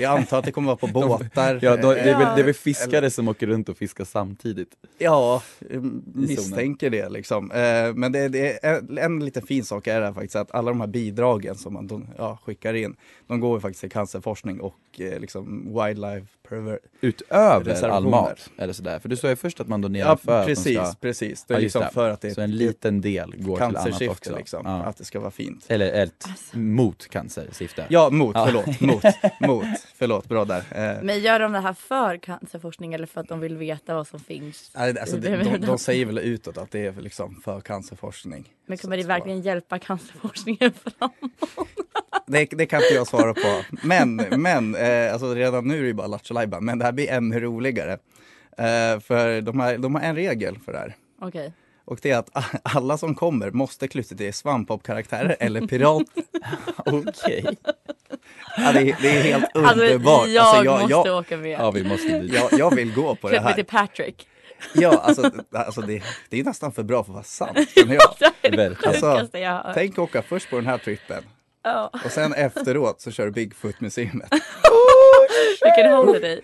Jag 0.00 0.18
antar 0.18 0.38
att 0.38 0.44
det 0.44 0.52
kommer 0.52 0.66
vara 0.66 0.76
på 0.76 0.86
båtar. 0.92 1.58
Ja, 1.62 1.76
då, 1.76 1.92
det, 1.92 2.00
är 2.00 2.18
väl, 2.18 2.36
det 2.36 2.42
är 2.42 2.44
väl 2.44 2.54
fiskare 2.54 3.10
som 3.10 3.28
åker 3.28 3.46
runt 3.46 3.68
och 3.68 3.76
fiskar 3.76 4.04
samtidigt. 4.04 4.70
Ja, 4.98 5.42
misstänker 6.14 6.90
det 6.90 7.08
liksom. 7.08 7.50
Eh, 7.50 7.94
Men 7.94 8.12
det, 8.12 8.28
det 8.28 8.66
är 8.66 8.78
en, 8.78 8.98
en 8.98 9.24
liten 9.24 9.42
fin 9.46 9.64
sak 9.64 9.86
är 9.86 10.00
det 10.00 10.14
faktiskt 10.14 10.36
att 10.36 10.54
alla 10.54 10.70
de 10.70 10.80
här 10.80 10.88
bidragen 10.88 11.54
som 11.54 11.72
man 11.72 12.08
ja, 12.18 12.38
skickar 12.44 12.74
in, 12.74 12.96
de 13.26 13.40
går 13.40 13.56
ju 13.56 13.60
faktiskt 13.60 13.80
till 13.80 13.90
cancerforskning 13.90 14.60
och 14.60 14.76
eh, 14.98 15.20
liksom 15.20 15.74
wildlife 15.74 16.26
perver- 16.48 16.78
Utöver 17.00 17.88
all 17.88 18.08
mat, 18.08 18.50
eller 18.58 18.72
sådär. 18.72 18.98
För 18.98 19.08
du 19.08 19.16
sa 19.16 19.28
ju 19.28 19.36
först 19.36 19.60
att 19.60 19.68
man 19.68 19.80
donerar 19.80 20.08
Ja, 20.08 20.16
för 20.16 20.44
precis, 20.44 20.78
att 20.78 20.84
de 20.84 20.90
ska... 20.90 21.00
precis. 21.00 21.44
Det 21.44 21.54
är 21.54 21.58
Ja, 21.58 21.62
just 21.62 21.74
liksom 21.74 21.92
för 21.94 22.10
att 22.10 22.20
det 22.20 22.28
är 22.28 22.34
Så 22.34 22.40
en 22.40 22.56
liten 22.56 23.00
del 23.00 23.34
går 23.38 23.56
till 23.56 23.64
annat 23.64 24.02
också. 24.08 24.36
liksom. 24.36 24.62
Ja. 24.64 24.82
Att 24.82 24.96
det 24.96 25.04
ska 25.04 25.20
vara 25.20 25.30
fint. 25.30 25.64
Eller 25.68 25.92
ett 26.02 26.26
mot 26.52 27.08
cancersyfte. 27.08 27.84
Ja, 27.88 28.10
mot, 28.10 28.34
Ja. 28.36 28.46
förlåt, 28.46 28.80
mot, 28.80 29.04
mot, 29.40 29.64
förlåt, 29.96 30.28
bra 30.28 30.44
där. 30.44 30.58
Eh, 30.70 31.02
Men 31.02 31.20
gör 31.20 31.38
de 31.40 31.52
det 31.52 31.60
här 31.60 31.72
för 31.72 32.16
cancerforskning 32.16 32.94
eller 32.94 33.06
för 33.06 33.20
att 33.20 33.28
de 33.28 33.40
vill 33.40 33.56
veta 33.56 33.94
vad 33.94 34.06
som 34.06 34.20
finns? 34.20 34.70
nej, 34.74 34.98
alltså, 34.98 35.16
de, 35.16 35.28
de, 35.36 35.58
de 35.58 35.78
säger 35.78 36.06
väl 36.06 36.18
utåt 36.18 36.58
att 36.58 36.70
det 36.70 36.86
är 36.86 36.92
liksom 36.92 37.40
för 37.44 37.60
cancerforskning. 37.60 38.52
Men 38.66 38.78
kommer 38.78 38.96
det 38.96 39.02
verkligen 39.02 39.40
hjälpa 39.40 39.78
cancerforskningen 39.78 40.72
fram? 40.98 41.10
Det, 42.28 42.44
det 42.50 42.66
kan 42.66 42.82
inte 42.82 42.94
jag 42.94 43.06
svara 43.06 43.34
på. 43.34 43.62
Men, 43.82 44.16
men 44.30 44.74
eh, 44.74 45.12
alltså 45.12 45.34
redan 45.34 45.64
nu 45.68 45.76
är 45.78 45.80
det 45.82 45.86
ju 45.86 45.94
bara 45.94 46.06
Lattjo 46.06 46.34
Lajban, 46.34 46.64
men 46.64 46.78
det 46.78 46.84
här 46.84 46.92
blir 46.92 47.10
ännu 47.10 47.40
roligare. 47.40 47.92
Eh, 48.58 49.00
för 49.00 49.40
de 49.40 49.60
har, 49.60 49.76
de 49.78 49.94
har 49.94 50.02
en 50.02 50.16
regel 50.16 50.58
för 50.64 50.72
det 50.72 50.78
här. 50.78 50.96
Okej. 51.22 51.52
Och 51.84 51.98
det 52.02 52.10
är 52.10 52.18
att 52.18 52.30
alla 52.62 52.98
som 52.98 53.14
kommer 53.14 53.50
måste 53.50 53.88
klä 53.88 54.02
till 54.02 54.32
svampbob-karaktärer 54.34 55.36
eller 55.40 55.60
pirater. 55.66 56.22
Okej. 56.76 57.44
Ja, 58.56 58.72
det, 58.72 58.80
är, 58.90 58.96
det 59.02 59.08
är 59.18 59.22
helt 59.22 59.44
Alltså, 59.54 59.84
underbart. 59.84 60.28
jag, 60.28 60.44
Alltså, 60.66 60.72
måste 60.94 61.08
jag, 61.08 61.18
åka 61.18 61.36
med. 61.36 61.50
Ja, 61.60 61.70
vi 61.70 61.84
måste 61.84 62.18
dit. 62.18 62.32
jag, 62.34 62.58
jag 62.58 62.74
vill 62.76 62.94
gå 62.94 63.14
på 63.14 63.28
det 63.28 63.32
Klätt 63.34 63.42
mig 63.44 63.50
här. 63.50 63.54
till 63.54 63.64
Patrick. 63.64 64.28
Ja, 64.74 64.90
alltså, 64.98 65.30
alltså 65.52 65.80
det, 65.80 66.02
det 66.28 66.40
är 66.40 66.44
nästan 66.44 66.72
för 66.72 66.82
bra 66.82 67.04
för 67.04 67.10
att 67.10 67.14
vara 67.14 67.24
sant. 67.24 67.58
jag. 67.76 67.86
Det 68.42 68.48
är 68.48 68.56
det. 68.56 68.76
Alltså, 68.86 69.38
jag 69.38 69.50
har 69.50 69.62
hört. 69.62 69.74
Tänk 69.74 69.98
åka 69.98 70.22
först 70.22 70.50
på 70.50 70.56
den 70.56 70.66
här 70.66 70.78
trippen 70.78 71.22
Ja. 71.68 71.90
och 72.04 72.10
sen 72.10 72.32
efteråt 72.32 73.00
så 73.00 73.10
kör 73.10 73.24
du 73.24 73.32
Bigfoot-museet. 73.32 74.12
Vilken 75.64 75.92
holiday. 75.92 76.40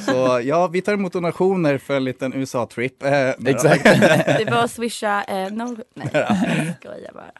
Så 0.00 0.40
ja, 0.44 0.66
vi 0.66 0.82
tar 0.82 0.92
emot 0.92 1.12
donationer 1.12 1.78
för 1.78 1.96
en 1.96 2.04
liten 2.04 2.34
USA-trip. 2.34 3.02
Eh. 3.02 3.28
Exakt. 3.46 3.84
Det 4.38 4.50
var 4.50 4.64
att 4.64 4.70
swisha 4.70 5.24
eh, 5.24 5.52
no... 5.52 5.76
Nej, 5.94 6.10
jag 6.12 6.74
skojar 6.80 7.12
bara. 7.12 7.32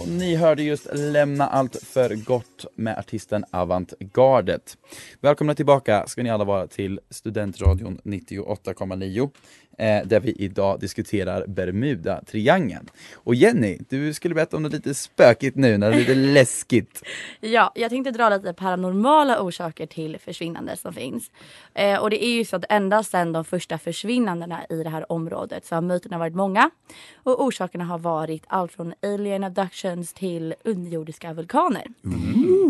Och 0.00 0.08
ni 0.08 0.36
hörde 0.36 0.62
just 0.62 0.86
Lämna 0.92 1.46
allt 1.46 1.76
för 1.82 2.14
gott 2.14 2.64
med 2.74 2.98
artisten 2.98 3.44
Avantgardet. 3.50 4.76
Välkomna 5.20 5.54
tillbaka 5.54 6.06
ska 6.06 6.22
ni 6.22 6.30
alla 6.30 6.44
vara 6.44 6.66
till 6.66 7.00
Studentradion 7.10 8.00
98,9 8.04 9.30
eh, 9.78 10.06
där 10.06 10.20
vi 10.20 10.32
idag 10.38 10.80
diskuterar 10.80 11.46
Bermuda-triangeln. 11.46 12.88
Och 13.14 13.34
Jenny, 13.34 13.78
du 13.88 14.14
skulle 14.14 14.34
berätta 14.34 14.56
om 14.56 14.62
det 14.62 14.68
lite 14.68 14.94
spökigt 14.94 15.56
nu, 15.56 15.78
när 15.78 15.90
det 15.90 15.96
är 15.96 15.98
lite 15.98 16.14
läskigt. 16.34 17.02
Ja, 17.40 17.72
jag 17.74 17.90
tänkte 17.90 18.10
dra 18.10 18.28
lite 18.28 18.52
paranormala 18.52 19.40
orsaker 19.40 19.86
till 19.86 20.18
försvinnande 20.18 20.76
som 20.76 20.92
finns. 20.92 21.30
Eh, 21.74 21.98
och 21.98 22.10
det 22.10 22.24
är 22.24 22.30
ju 22.30 22.44
så 22.44 22.56
att 22.56 22.64
ända 22.68 23.02
sedan 23.02 23.32
de 23.32 23.44
första 23.44 23.78
försvinnandena 23.78 24.66
i 24.70 24.82
det 24.82 24.90
här 24.90 25.12
området 25.12 25.66
så 25.66 25.74
har 25.74 25.82
myterna 25.82 26.18
varit 26.18 26.34
många. 26.34 26.70
Och 27.14 27.44
orsakerna 27.44 27.84
har 27.84 27.98
varit 27.98 28.44
allt 28.46 28.72
från 28.72 28.94
alien 29.02 29.44
abductions 29.44 30.12
till 30.12 30.54
underjordiska 30.64 31.32
vulkaner. 31.32 31.84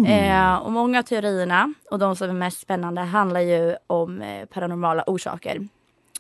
Eh, 0.06 0.56
och 0.56 0.72
många 0.72 0.98
av 0.98 1.02
teorierna, 1.02 1.74
och 1.90 1.98
de 1.98 2.16
som 2.16 2.30
är 2.30 2.34
mest 2.34 2.60
spännande, 2.60 3.00
handlar 3.00 3.40
ju 3.40 3.76
om 3.86 4.22
eh, 4.22 4.44
paranormala 4.44 5.04
orsaker. 5.06 5.68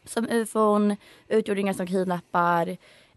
Som 0.08 0.28
ufon, 0.28 0.96
utjordingar 1.28 1.72
som 1.72 1.86
kidnappar. 1.86 2.68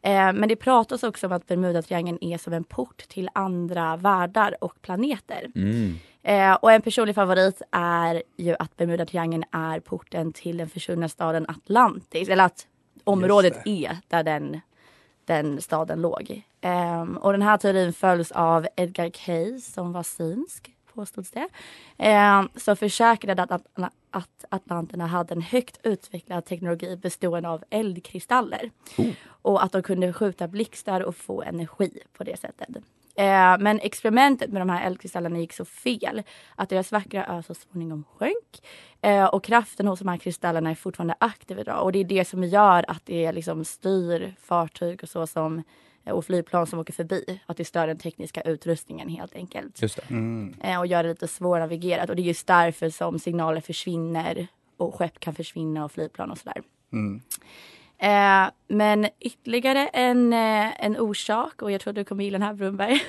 Eh, 0.01 0.33
men 0.33 0.49
det 0.49 0.55
pratas 0.55 1.03
också 1.03 1.27
om 1.27 1.33
att 1.33 1.47
Bermudatriangeln 1.47 2.17
är 2.21 2.37
som 2.37 2.53
en 2.53 2.63
port 2.63 3.07
till 3.07 3.29
andra 3.33 3.97
världar 3.97 4.55
och 4.61 4.81
planeter. 4.81 5.51
Mm. 5.55 5.99
Eh, 6.23 6.53
och 6.53 6.71
en 6.71 6.81
personlig 6.81 7.15
favorit 7.15 7.61
är 7.71 8.23
ju 8.37 8.55
att 8.59 8.77
Bermudatriangeln 8.77 9.43
är 9.51 9.79
porten 9.79 10.33
till 10.33 10.57
den 10.57 10.69
försvunna 10.69 11.09
staden 11.09 11.45
Atlantis. 11.47 12.29
Eller 12.29 12.45
att 12.45 12.67
området 13.03 13.61
är 13.65 13.97
där 14.07 14.23
den, 14.23 14.61
den 15.25 15.61
staden 15.61 16.01
låg. 16.01 16.43
Ehm, 16.61 17.17
och 17.17 17.31
den 17.31 17.41
här 17.41 17.57
teorin 17.57 17.93
följs 17.93 18.31
av 18.31 18.67
Edgar 18.75 19.09
Cayce 19.09 19.71
som 19.71 19.93
var 19.93 20.03
synsk, 20.03 20.71
påstods 21.01 21.31
det. 21.31 21.47
Ehm, 21.97 22.49
som 22.55 22.75
försäkrade 22.75 23.43
att, 23.43 23.51
att, 23.51 23.93
att 24.11 24.45
atlanterna 24.49 25.07
hade 25.07 25.33
en 25.33 25.41
högt 25.41 25.79
utvecklad 25.83 26.45
teknologi 26.45 26.97
bestående 26.97 27.49
av 27.49 27.63
eldkristaller. 27.69 28.71
Och 29.43 29.63
att 29.63 29.71
de 29.71 29.83
kunde 29.83 30.13
skjuta 30.13 30.47
blixtar 30.47 31.01
och 31.01 31.15
få 31.15 31.41
energi 31.41 31.99
på 32.17 32.23
det 32.23 32.39
sättet. 32.39 32.69
Eh, 33.15 33.57
men 33.59 33.79
experimentet 33.79 34.49
med 34.51 34.61
de 34.61 34.69
här 34.69 34.85
eldkristallerna 34.85 35.39
gick 35.39 35.53
så 35.53 35.65
fel 35.65 36.23
att 36.55 36.69
deras 36.69 36.91
vackra 36.91 37.25
ö 37.25 37.43
så 37.43 37.53
småningom 37.53 38.03
sjönk. 38.17 38.61
Eh, 39.01 39.25
och 39.25 39.43
kraften 39.43 39.87
hos 39.87 39.99
de 39.99 40.07
här 40.07 40.17
kristallerna 40.17 40.69
är 40.69 40.75
fortfarande 40.75 41.15
aktiv 41.19 41.59
idag. 41.59 41.83
Och 41.83 41.91
det 41.91 41.99
är 41.99 42.03
det 42.03 42.25
som 42.25 42.43
gör 42.43 42.85
att 42.87 43.05
det 43.05 43.31
liksom 43.31 43.65
styr 43.65 44.35
fartyg 44.39 45.03
och 45.03 45.09
så 45.09 45.27
som 45.27 45.63
och 46.05 46.25
flygplan 46.25 46.67
som 46.67 46.79
åker 46.79 46.93
förbi. 46.93 47.41
Att 47.45 47.57
det 47.57 47.65
stör 47.65 47.87
den 47.87 47.97
tekniska 47.97 48.41
utrustningen 48.41 49.09
helt 49.09 49.35
enkelt. 49.35 49.81
Just 49.81 49.99
det. 50.07 50.15
Eh, 50.61 50.79
och 50.79 50.87
gör 50.87 51.03
det 51.03 51.09
lite 51.09 51.27
svårnavigerat. 51.27 52.09
Och 52.09 52.15
det 52.15 52.21
är 52.21 52.23
just 52.23 52.47
därför 52.47 52.89
som 52.89 53.19
signaler 53.19 53.61
försvinner 53.61 54.47
och 54.77 54.95
skepp 54.95 55.19
kan 55.19 55.35
försvinna 55.35 55.85
och 55.85 55.91
flygplan 55.91 56.31
och 56.31 56.37
sådär. 56.37 56.61
Eh, 57.97 58.49
men 58.67 59.07
ytterligare 59.19 59.87
en, 59.87 60.33
eh, 60.33 60.85
en 60.85 60.97
orsak, 60.97 61.61
och 61.61 61.71
jag 61.71 61.81
tror 61.81 61.93
du 61.93 62.03
kommer 62.03 62.23
gilla 62.23 62.37
den 62.37 62.47
här 62.47 62.53
Brunberg, 62.53 63.01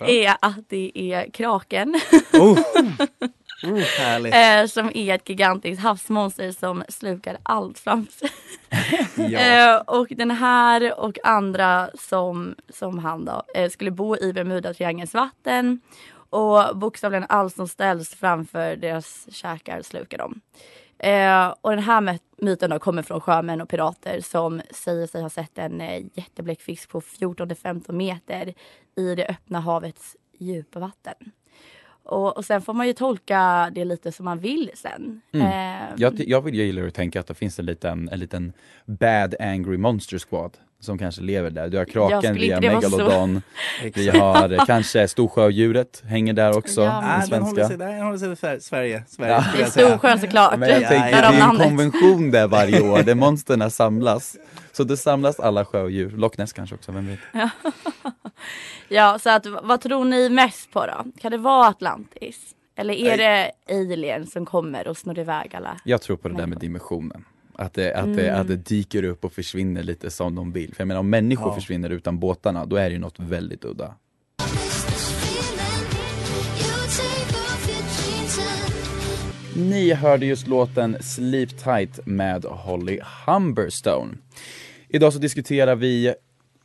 är 0.00 0.36
att 0.40 0.68
det 0.68 0.92
är 0.94 1.30
kraken. 1.30 2.00
Oh. 2.32 2.58
Eh, 4.62 4.66
som 4.66 4.90
är 4.94 5.14
ett 5.14 5.28
gigantiskt 5.28 5.82
havsmonster 5.82 6.52
som 6.52 6.84
slukar 6.88 7.38
allt 7.42 7.78
framför 7.78 8.12
sig. 8.12 8.30
Ja. 9.30 9.38
Eh, 9.40 9.76
och 9.80 10.06
den 10.10 10.30
här 10.30 11.00
och 11.00 11.18
andra 11.24 11.90
som, 11.94 12.54
som 12.68 12.98
han 12.98 13.24
då, 13.24 13.42
eh, 13.54 13.70
skulle 13.70 13.90
bo 13.90 14.16
i 14.16 14.32
Bermudatriangelns 14.32 15.14
vatten 15.14 15.80
och 16.30 16.76
bokstavligen 16.78 17.26
allt 17.28 17.54
som 17.54 17.68
ställs 17.68 18.14
framför 18.14 18.76
deras 18.76 19.26
käkar 19.34 19.82
slukar 19.82 20.18
dem. 20.18 20.40
Eh, 20.98 21.54
och 21.60 21.70
den 21.70 21.78
här 21.82 22.00
my- 22.00 22.18
myten 22.38 22.70
då 22.70 22.78
kommer 22.78 23.02
från 23.02 23.20
sjömän 23.20 23.60
och 23.60 23.68
pirater 23.68 24.20
som 24.20 24.62
säger 24.70 25.06
sig 25.06 25.22
ha 25.22 25.30
sett 25.30 25.58
en 25.58 25.80
eh, 25.80 26.02
jättebläckfisk 26.14 26.88
på 26.90 27.00
14-15 27.00 27.92
meter 27.92 28.54
i 28.96 29.14
det 29.14 29.26
öppna 29.26 29.60
havets 29.60 30.16
djupa 30.38 30.78
vatten. 30.80 31.14
Och, 32.06 32.36
och 32.36 32.44
sen 32.44 32.62
får 32.62 32.74
man 32.74 32.86
ju 32.86 32.92
tolka 32.92 33.70
det 33.74 33.84
lite 33.84 34.12
som 34.12 34.24
man 34.24 34.38
vill 34.38 34.70
sen. 34.74 35.20
Eh, 35.32 35.40
Jag, 35.96 36.20
jag 36.28 36.40
vill, 36.40 36.54
jag 36.58 36.66
gillar 36.66 36.86
att 36.86 36.94
tänka 36.94 37.20
att 37.20 37.26
det 37.26 37.34
finns 37.34 37.58
en 37.58 37.66
liten, 37.66 38.08
en 38.12 38.18
liten 38.20 38.52
bad 38.86 39.34
angry 39.40 39.76
monster 39.76 40.18
squad 40.18 40.56
som 40.80 40.98
kanske 40.98 41.22
lever 41.22 41.50
där. 41.50 41.68
Du 41.68 41.78
har 41.78 41.84
kraken, 41.84 42.34
vi 42.34 42.50
har 42.52 42.60
megalodon, 42.60 43.42
vi 43.94 44.08
har 44.08 44.66
kanske 44.66 45.08
storsjödjuret 45.08 46.02
hänger 46.06 46.32
där 46.32 46.56
också, 46.58 46.80
Ja, 46.80 46.90
den 46.90 47.02
Nej, 47.18 47.28
den 47.30 47.42
håller 47.42 47.54
svenska. 47.54 47.68
sig, 47.68 47.76
där, 47.78 47.92
den 47.92 48.02
håller 48.04 48.18
sig 48.18 48.32
i 48.32 48.34
Sver- 48.34 48.58
Sverige. 48.60 49.02
Sverige 49.08 49.32
Ja. 49.32 49.44
det 49.56 49.62
är. 49.62 49.66
Storsjön 49.88 50.20
såklart. 50.20 50.58
Men 50.58 50.68
jag 50.68 50.82
Ja, 50.82 50.88
tänker, 50.88 51.22
ja, 51.22 51.30
det 51.30 51.36
är 51.38 51.50
en 51.50 51.56
konvention 51.56 52.30
där 52.30 52.48
varje 52.48 52.80
år 52.80 53.02
där 53.02 53.14
monsterna 53.24 53.70
samlas. 53.70 54.36
Så 54.72 54.84
då 54.84 54.96
samlas 54.96 55.40
alla 55.40 55.64
sjödjur, 55.64 56.10
Loch 56.10 56.38
Ness 56.38 56.52
kanske 56.52 56.74
också, 56.74 56.92
vem 56.92 57.06
vet? 57.08 57.18
Ja, 58.88 59.18
så 59.18 59.30
att, 59.30 59.46
vad 59.62 59.80
tror 59.80 60.04
ni 60.04 60.28
mest 60.30 60.72
på 60.72 60.86
då? 60.86 61.04
Kan 61.20 61.30
det 61.30 61.38
vara 61.38 61.68
Atlantis? 61.68 62.40
Eller 62.78 62.94
är 62.94 63.16
det 63.16 63.50
alien 63.70 64.26
som 64.26 64.46
kommer 64.46 64.88
och 64.88 64.96
snor 64.96 65.18
iväg 65.18 65.54
alla? 65.56 65.76
Jag 65.84 66.02
tror 66.02 66.16
på 66.16 66.28
det 66.28 66.34
där 66.36 66.46
med 66.46 66.58
dimensionen. 66.58 67.24
Att 67.58 67.74
det, 67.74 67.94
att, 67.94 68.16
det, 68.16 68.30
att 68.36 68.48
det 68.48 68.56
dyker 68.56 69.02
upp 69.02 69.24
och 69.24 69.32
försvinner 69.32 69.82
lite 69.82 70.10
som 70.10 70.34
de 70.34 70.52
vill. 70.52 70.74
För 70.74 70.80
jag 70.80 70.88
menar 70.88 71.00
om 71.00 71.10
människor 71.10 71.48
Ja. 71.48 71.54
försvinner 71.54 71.90
utan 71.90 72.18
båtarna, 72.18 72.66
då 72.66 72.76
är 72.76 72.84
det 72.88 72.92
ju 72.92 72.98
något 72.98 73.20
väldigt 73.20 73.64
udda. 73.64 73.94
Ni 79.56 79.92
hörde 79.92 80.26
just 80.26 80.46
låten 80.46 80.96
Sleep 81.02 81.58
Tight 81.64 82.06
med 82.06 82.44
Holly 82.44 83.00
Humberstone. 83.26 84.14
Idag 84.88 85.12
så 85.12 85.18
diskuterar 85.18 85.76
vi 85.76 86.14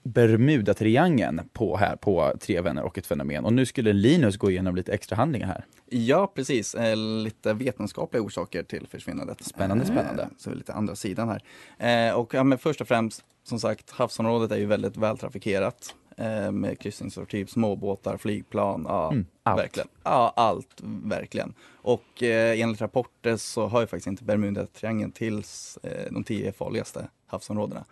Bermudatriangeln 0.03 1.41
på 1.53 1.77
här 1.77 1.95
på 1.95 2.33
Tre 2.39 2.61
vänner 2.61 2.83
och 2.83 2.97
ett 2.97 3.05
fenomen. 3.07 3.45
Och 3.45 3.53
nu 3.53 3.65
skulle 3.65 3.93
Linus 3.93 4.37
gå 4.37 4.51
igenom 4.51 4.75
lite 4.75 4.93
extra 4.93 5.15
handlingar 5.15 5.47
här. 5.47 5.65
Ja, 5.89 6.31
precis. 6.35 6.75
Eh, 6.75 6.95
lite 6.95 7.53
vetenskapliga 7.53 8.23
orsaker 8.23 8.63
till 8.63 8.87
försvinnandet. 8.87 9.43
Spännande, 9.43 9.85
spännande. 9.85 10.23
Eh, 10.23 10.29
så 10.37 10.53
lite 10.53 10.73
andra 10.73 10.95
sidan 10.95 11.29
här. 11.77 12.07
Eh, 12.09 12.13
och 12.15 12.33
ja, 12.33 12.43
men 12.43 12.57
först 12.57 12.81
och 12.81 12.87
främst, 12.87 13.23
som 13.43 13.59
sagt, 13.59 13.91
havsområdet 13.91 14.51
är 14.51 14.57
ju 14.57 14.65
väldigt 14.65 14.97
vältrafikerat. 14.97 15.95
Eh, 16.17 16.51
med 16.51 16.79
kryssningsfartyg, 16.79 17.49
småbåtar, 17.49 18.17
flygplan, 18.17 18.85
ja, 18.87 19.11
Mm, 19.11 19.25
allt. 19.43 19.59
verkligen. 19.59 19.87
Ja, 20.03 20.33
allt, 20.35 20.81
verkligen. 21.03 21.53
Och 21.75 22.23
eh, 22.23 22.59
enligt 22.61 22.81
rapporter 22.81 23.37
så 23.37 23.67
hör 23.67 23.81
ju 23.81 23.87
faktiskt 23.87 24.07
inte 24.07 24.23
Bermudatriangeln 24.23 25.11
till 25.11 25.43
eh, 25.83 25.91
de 26.11 26.23
tio 26.23 26.51
farligaste 26.51 27.07
havsområdena. 27.27 27.85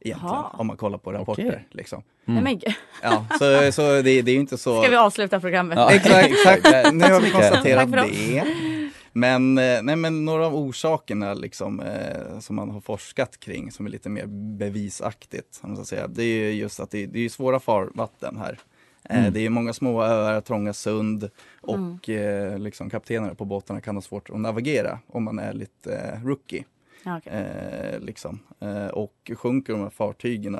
Egentligen, 0.00 0.36
om 0.52 0.66
man 0.66 0.76
kollar 0.76 0.98
på 0.98 1.12
rapporter. 1.12 1.46
Okej. 1.46 1.68
Liksom. 1.70 2.02
Gud. 2.26 2.64
Ja, 3.02 3.26
så, 3.38 3.72
så 3.72 3.82
det, 3.82 4.02
det 4.22 4.30
är 4.30 4.34
ju 4.34 4.40
inte 4.40 4.58
så... 4.58 4.82
Ska 4.82 4.90
vi 4.90 4.96
avsluta 4.96 5.40
programmet? 5.40 5.78
Ja. 5.78 5.90
Exakt, 5.92 6.26
exakt. 6.26 6.94
nu 6.94 7.04
har 7.04 7.20
vi 7.20 7.30
konstaterat 7.30 7.92
det. 7.92 8.44
Men, 9.12 9.58
eh, 9.58 9.82
nej, 9.82 9.96
men 9.96 10.24
några 10.24 10.46
av 10.46 10.54
orsakerna 10.56 11.34
liksom, 11.34 11.80
eh, 11.80 12.38
som 12.40 12.56
man 12.56 12.70
har 12.70 12.80
forskat 12.80 13.40
kring 13.40 13.72
som 13.72 13.86
är 13.86 13.90
lite 13.90 14.08
mer 14.08 14.26
bevisaktigt, 14.58 15.60
om 15.62 15.70
man 15.70 15.76
ska 15.76 15.96
säga, 15.96 16.08
det 16.08 16.22
är 16.22 16.44
ju 16.44 16.52
just 16.52 16.80
att 16.80 16.90
det, 16.90 17.06
det 17.06 17.24
är 17.24 17.28
svåra 17.28 17.60
farvatten 17.60 18.36
här. 18.36 18.58
Eh, 19.10 19.18
Mm. 19.18 19.32
Det 19.32 19.46
är 19.46 19.50
många 19.50 19.72
små 19.72 20.02
öar, 20.02 20.40
trånga 20.40 20.72
sund 20.72 21.30
och 21.60 22.08
eh, 22.08 22.58
liksom, 22.58 22.90
kaptenerna 22.90 23.34
på 23.34 23.44
båtarna 23.44 23.80
kan 23.80 23.96
ha 23.96 24.02
svårt 24.02 24.30
att 24.30 24.40
navigera 24.40 24.98
om 25.06 25.24
man 25.24 25.38
är 25.38 25.52
lite 25.52 25.94
eh, 25.94 26.24
rookie. 26.26 26.64
Okej. 27.06 27.32
Eh, 27.32 28.00
liksom. 28.00 28.38
eh, 28.60 28.86
och 28.86 29.30
sjunker 29.36 29.72
de 29.72 29.82
här 29.82 29.90
fartygen 29.90 30.58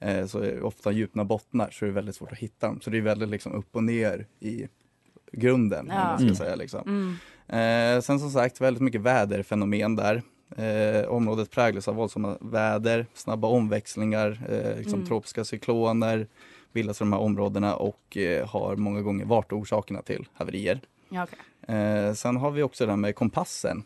eh, 0.00 0.26
så 0.26 0.38
är 0.38 0.52
det 0.52 0.62
ofta 0.62 0.92
djupna 0.92 1.24
bottnar 1.24 1.70
så 1.70 1.84
är 1.84 1.86
det 1.86 1.94
väldigt 1.94 2.14
svårt 2.16 2.32
att 2.32 2.38
hitta 2.38 2.66
dem. 2.66 2.80
Så 2.80 2.90
det 2.90 2.98
är 2.98 3.02
väldigt 3.02 3.28
liksom, 3.28 3.52
upp 3.52 3.76
och 3.76 3.84
ner 3.84 4.26
i 4.40 4.66
grunden. 5.32 5.90
om 5.90 5.96
Ja. 5.96 6.04
man 6.04 6.16
ska 6.16 6.24
Mm. 6.24 6.36
säga, 6.36 6.56
liksom. 6.56 6.80
Mm. 7.48 7.96
eh, 7.96 8.00
sen 8.02 8.20
som 8.20 8.30
sagt 8.30 8.60
väldigt 8.60 8.82
mycket 8.82 9.00
väderfenomen 9.00 9.96
där. 9.96 10.22
Eh, 10.56 11.08
området 11.08 11.50
präglas 11.50 11.88
av 11.88 11.94
våldsamma 11.94 12.38
väder, 12.40 13.06
snabba 13.14 13.48
omväxlingar, 13.48 14.40
eh, 14.50 14.76
liksom 14.78 14.94
Mm. 14.98 15.06
tropiska 15.06 15.44
cykloner 15.44 16.26
bildas 16.72 17.00
i 17.00 17.04
de 17.04 17.12
här 17.12 17.20
områdena 17.20 17.74
och 17.76 18.16
eh, 18.16 18.48
har 18.48 18.76
många 18.76 19.02
gånger 19.02 19.24
varit 19.24 19.52
orsakerna 19.52 20.02
till 20.02 20.28
haverier. 20.34 20.80
Ja. 21.08 21.26
Eh, 21.74 22.12
sen 22.12 22.36
har 22.36 22.50
vi 22.50 22.62
också 22.62 22.86
det 22.86 22.92
här 22.92 22.96
med 22.96 23.14
kompassen 23.14 23.82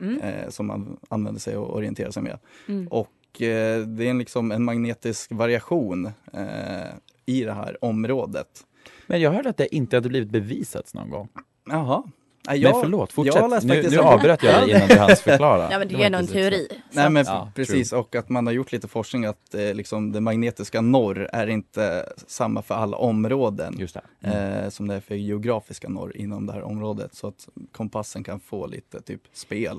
Mm. 0.00 0.20
eh, 0.20 0.48
som 0.48 0.66
man 0.66 0.96
använder 1.08 1.40
sig 1.40 1.56
och 1.56 1.76
orienterar 1.76 2.10
sig 2.10 2.22
med. 2.22 2.38
Mm. 2.68 2.88
Och 2.88 3.42
eh, 3.42 3.86
det 3.86 4.06
är 4.06 4.10
en, 4.10 4.18
liksom 4.18 4.52
en 4.52 4.64
magnetisk 4.64 5.32
variation 5.32 6.06
eh, 6.32 6.92
i 7.26 7.44
det 7.44 7.52
här 7.52 7.84
området. 7.84 8.66
Men 9.06 9.20
jag 9.20 9.30
hörde 9.30 9.48
att 9.48 9.56
det 9.56 9.74
inte 9.74 9.96
hade 9.96 10.08
blivit 10.08 10.30
bevisats 10.30 10.94
någon 10.94 11.10
gång. 11.10 11.28
Jaha. 11.64 12.02
Nej, 12.48 12.62
Men 12.62 12.72
förlåt, 12.80 13.10
jag 13.16 13.26
fortsätt. 13.26 13.50
läste 13.50 13.66
Nu, 13.66 13.74
faktiskt 13.74 13.96
nu 13.96 14.02
avbröt 14.02 14.42
jag 14.42 14.62
dig 14.68 14.70
innan 14.76 14.88
du 14.88 14.94
hann 14.94 15.16
förklara. 15.16 15.68
Ja 15.70 15.78
men 15.78 15.88
det 15.88 15.94
är 16.04 16.10
nog 16.10 16.20
en 16.20 16.26
så 16.26 16.32
teori. 16.32 16.68
Nej 16.90 17.04
Så 17.04 17.10
men 17.10 17.24
Ja, 17.26 17.52
precis 17.54 17.92
och 17.92 18.14
att 18.14 18.28
man 18.28 18.46
har 18.46 18.52
gjort 18.54 18.72
lite 18.72 18.88
forskning 18.88 19.24
att 19.24 19.54
eh, 19.54 19.74
liksom 19.74 20.12
det 20.12 20.20
magnetiska 20.20 20.80
norr 20.80 21.28
är 21.32 21.46
inte 21.46 22.12
samma 22.26 22.62
för 22.62 22.74
alla 22.74 22.96
områden 22.96 23.74
Just 23.78 23.94
det. 23.94 24.28
Mm. 24.28 24.64
eh, 24.64 24.68
som 24.68 24.88
det 24.88 24.94
är 24.94 25.00
för 25.00 25.14
geografiska 25.14 25.88
norr 25.88 26.16
inom 26.16 26.46
det 26.46 26.52
här 26.52 26.62
området. 26.62 27.14
Så 27.14 27.26
att 27.26 27.48
kompassen 27.72 28.24
kan 28.24 28.40
få 28.40 28.66
lite 28.66 29.00
typ 29.02 29.20
spel. 29.32 29.76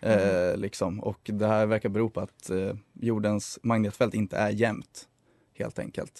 Eh, 0.00 0.56
liksom. 0.56 1.00
Och 1.00 1.18
det 1.24 1.46
här 1.46 1.66
verkar 1.66 1.88
bero 1.88 2.10
på 2.10 2.20
att 2.20 2.50
eh, 2.50 2.72
jordens 3.00 3.58
magnetfält 3.62 4.14
inte 4.14 4.36
är 4.36 4.50
jämnt. 4.50 5.08
Helt 5.58 5.78
enkelt. 5.78 6.12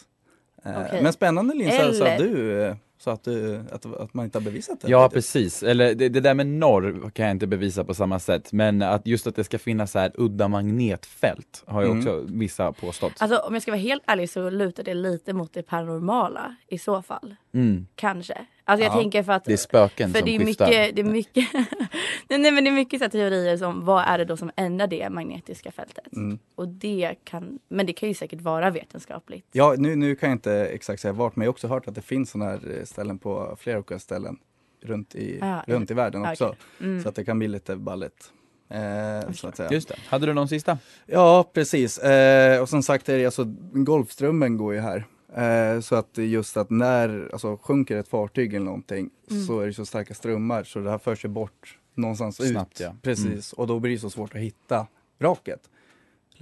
Eh, 0.64 0.81
Okej. 0.87 1.02
Men 1.02 1.12
spännande 1.12 1.55
Linn, 1.55 1.71
så 1.71 1.76
att 1.83 1.95
Eller- 1.95 2.19
du, 2.19 2.62
eh, 2.62 2.76
så 3.02 3.11
att, 3.11 3.25
du 3.25 3.61
att, 3.73 3.87
att 4.00 4.14
man 4.14 4.25
inte 4.25 4.38
har 4.38 4.44
bevisat 4.44 4.80
det. 4.80 4.90
Ja 4.90 5.09
precis, 5.12 5.62
eller 5.62 5.95
det, 5.95 6.08
det 6.08 6.21
där 6.21 6.34
med 6.34 6.47
norr 6.47 7.10
kan 7.15 7.26
jag 7.26 7.34
inte 7.34 7.47
bevisa 7.47 7.84
på 7.84 7.95
samma 7.95 8.19
sätt 8.19 8.52
men 8.52 8.82
att 8.82 9.06
just 9.06 9.26
att 9.26 9.36
det 9.36 9.45
ska 9.45 9.58
finnas 9.58 9.93
så 9.93 9.99
här 9.99 10.12
udda 10.15 10.49
magnetfält 10.49 11.62
har 11.67 11.82
ju 11.82 11.86
Mm. 11.86 11.99
också 11.99 12.25
vissa 12.28 12.73
påstått. 12.73 13.12
Alltså 13.19 13.38
om 13.38 13.52
jag 13.54 13.62
ska 13.62 13.71
vara 13.71 13.80
helt 13.80 14.02
ärlig 14.06 14.30
så 14.30 14.50
lutar 14.50 14.82
det 14.82 14.95
lite 14.95 15.32
mot 15.32 15.52
det 15.52 15.62
paranormala 15.62 16.56
i 16.69 16.78
så 16.78 17.02
fall. 17.02 17.34
Mm. 17.54 17.86
Kanske. 17.95 18.47
Alltså 18.65 18.84
jag 18.84 18.93
Ja, 18.95 19.00
tänker 19.00 19.23
för 19.23 19.32
att 19.32 19.45
Det 19.45 19.52
är 19.52 19.56
spöken 19.56 20.10
För 20.12 20.19
som 20.19 20.26
det 20.28 20.36
är 20.36 20.45
skiftar. 20.47 20.67
mycket, 20.67 20.97
det 20.97 21.02
är 21.02 21.04
mycket, 21.04 21.49
nej, 22.28 22.38
nej 22.38 22.52
men 22.52 22.65
det 22.65 22.71
är 22.71 22.75
mycket 22.75 22.99
så 23.00 23.04
här 23.04 23.10
teorier 23.10 23.56
som 23.56 23.84
vad 23.84 24.04
är 24.06 24.19
det 24.19 24.25
då 24.25 24.36
som 24.36 24.50
ändrar 24.56 24.86
det 24.86 25.10
magnetiska 25.10 25.73
fältet? 25.73 26.12
Mm. 26.17 26.38
Och 26.54 26.69
det 26.69 27.15
kan, 27.25 27.58
men 27.69 27.86
det 27.86 27.93
kan 27.93 28.08
ju 28.08 28.15
säkert 28.15 28.41
vara 28.41 28.71
vetenskapligt. 28.71 29.47
Ja, 29.52 29.75
nu, 29.78 29.97
nu 29.97 30.15
kan 30.15 30.28
jag 30.28 30.36
inte 30.36 30.52
exakt 30.52 31.02
säga 31.02 31.12
vart, 31.12 31.36
men 31.36 31.45
jag 31.45 31.49
har 31.49 31.52
också 31.52 31.69
hört 31.69 31.88
att 31.88 31.95
det 31.95 32.02
finns 32.02 32.30
sådana 32.30 32.50
här 32.50 32.60
eh, 32.78 32.84
ställen 32.93 33.19
på 33.19 33.57
flera 33.61 33.76
olika 33.78 33.99
ställen 33.99 34.39
runt 34.83 35.15
i, 35.15 35.39
Ah, 35.43 35.63
runt 35.67 35.91
i 35.91 35.95
världen 35.95 36.21
okej. 36.21 36.33
också. 36.33 36.55
Mm. 36.81 37.02
Så 37.02 37.09
att 37.09 37.15
det 37.15 37.25
kan 37.25 37.39
bli 37.39 37.49
lite 37.49 37.76
balligt. 37.76 38.33
Eh, 38.69 39.33
så 39.33 39.49
att 39.49 39.57
säga. 39.57 39.73
Just 39.73 39.89
det. 39.89 39.95
Hade 40.09 40.26
du 40.26 40.35
någon 40.35 40.49
sista? 40.49 40.78
Ja, 41.07 41.50
precis. 41.52 41.99
Eh, 41.99 42.63
och 42.63 42.69
som 42.69 42.83
sagt, 42.83 43.09
är 43.09 43.19
det, 43.19 43.25
alltså, 43.25 43.45
Golfströmmen 43.73 44.57
går 44.57 44.75
ju 44.75 44.81
här. 44.81 45.05
Eh, 45.37 45.81
så 45.81 45.95
att 45.97 46.19
just 46.19 46.57
att 46.57 46.71
när 46.71 47.28
alltså, 47.33 47.57
sjunker 47.63 47.97
ett 47.97 48.09
fartyg 48.09 48.55
eller 48.55 48.65
någonting 48.67 49.11
Mm. 49.31 49.45
så 49.45 49.61
är 49.61 49.67
det 49.67 49.73
så 49.73 49.87
starka 49.87 50.15
strömmar 50.15 50.65
så 50.65 50.78
det 50.78 50.91
här 50.91 50.99
för 50.99 51.15
sig 51.15 51.31
bort 51.31 51.78
någonstans 51.95 52.37
Snabbt, 52.49 52.73
ut. 52.73 52.81
ja. 52.81 52.95
Precis, 53.02 53.52
och 53.52 53.67
då 53.67 53.78
blir 53.81 53.93
det 53.93 53.99
så 53.99 54.11
svårt 54.11 54.35
att 54.35 54.41
hitta 54.41 54.87
vraket. 55.19 55.61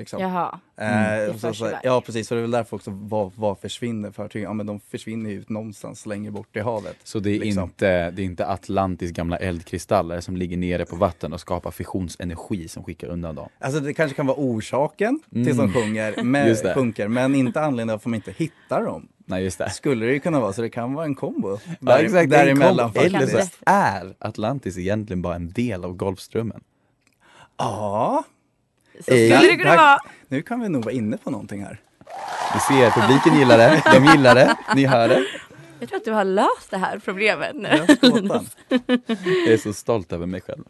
Liksom. 0.01 0.21
Jaha. 0.23 0.61
Eh, 0.77 0.87
Det 0.87 1.29
och 1.35 1.41
så, 1.41 1.55
så, 1.55 1.71
ja 1.83 2.01
precis, 2.01 2.29
så 2.29 2.35
det 2.35 2.39
är 2.41 2.43
väl 2.43 2.51
därför 2.51 2.77
också 2.77 2.91
vad, 2.95 3.33
vad 3.37 3.59
försvinner 3.59 4.11
fartyg? 4.11 4.43
Ja 4.43 4.53
men 4.53 4.67
de 4.67 4.81
försvinner 4.81 5.31
ju 5.31 5.37
ut 5.39 5.49
någonstans 5.49 6.07
längre 6.07 6.31
bort 6.31 6.57
i 6.57 6.61
havet. 6.61 6.97
Så 7.05 7.19
det 7.21 7.31
är, 7.37 7.39
Liksom. 7.41 7.63
inte, 7.63 8.11
det 8.11 8.23
är 8.23 8.27
inte 8.27 8.47
Atlantis 8.47 9.11
gamla 9.11 9.37
eldkristaller 9.37 10.21
som 10.21 10.37
ligger 10.37 10.57
nere 10.57 10.85
på 10.87 10.97
vatten 10.97 11.33
och 11.33 11.41
skapar 11.41 11.71
fissionsenergi 11.71 12.69
som 12.69 12.85
skickar 12.85 13.09
undan 13.09 13.35
dem? 13.35 13.49
Alltså 13.59 13.81
det 13.81 13.95
kanske 13.95 14.17
kan 14.17 14.27
vara 14.27 14.37
orsaken 14.41 15.21
till 15.31 15.41
Mm. 15.41 15.57
som 15.57 15.73
sjunger, 15.73 16.63
det. 16.63 16.75
sjunker, 16.75 17.09
men 17.09 17.35
inte 17.35 17.61
anledningen 17.61 17.95
varför 17.95 18.09
man 18.11 18.15
inte 18.17 18.33
hittar 18.37 18.85
dem. 18.85 19.09
Nej 19.25 19.45
just 19.45 19.59
det. 19.59 19.71
Skulle 19.71 20.07
det 20.07 20.13
ju 20.13 20.21
kunna 20.21 20.41
vara, 20.41 20.53
så 20.53 20.63
det 20.63 20.71
kan 20.71 20.95
vara 20.95 21.05
en 21.05 21.15
kombo. 21.15 21.59
Ja, 21.67 21.77
Där, 21.81 22.05
exakt, 22.05 22.31
däremellan 22.31 22.93
kombo. 22.93 23.07
Eller 23.07 23.19
faktiskt. 23.19 23.55
så 23.55 23.59
är 23.67 24.15
Atlantis 24.19 24.79
egentligen 24.79 25.23
bara 25.23 25.35
en 25.35 25.53
del 25.53 25.85
av 25.85 25.93
Golfströmmen? 25.97 26.61
Ja, 27.57 28.25
Så 29.03 29.03
skulle 29.05 29.35
Eh, 29.35 29.41
det 29.43 29.57
kunna 29.57 29.77
vara. 29.77 29.99
nu 30.29 30.43
kan 30.43 30.61
vi 30.61 30.69
nog 30.69 30.85
vara 30.85 30.95
inne 30.95 31.17
på 31.17 31.31
någonting 31.31 31.65
här. 31.65 31.81
Vi 32.55 32.61
ser, 32.61 32.91
publiken 32.91 33.39
gillar 33.39 33.59
det, 33.59 33.83
de 33.93 34.05
gillar 34.05 34.35
det, 34.35 34.57
ni 34.75 34.87
hör 34.87 35.09
det. 35.09 35.25
Jag 35.81 35.89
tror 35.89 35.97
att 35.99 36.05
du 36.05 36.13
har 36.13 36.25
löst 36.25 36.71
det 36.71 36.77
här 36.79 36.99
problemet 37.05 37.57
nu. 37.57 37.87
Gåtan. 38.11 38.47
Jag 39.19 39.53
är 39.53 39.57
så 39.63 39.73
stolt 39.73 40.13
över 40.13 40.27
mig 40.27 40.41
själv. 40.41 40.65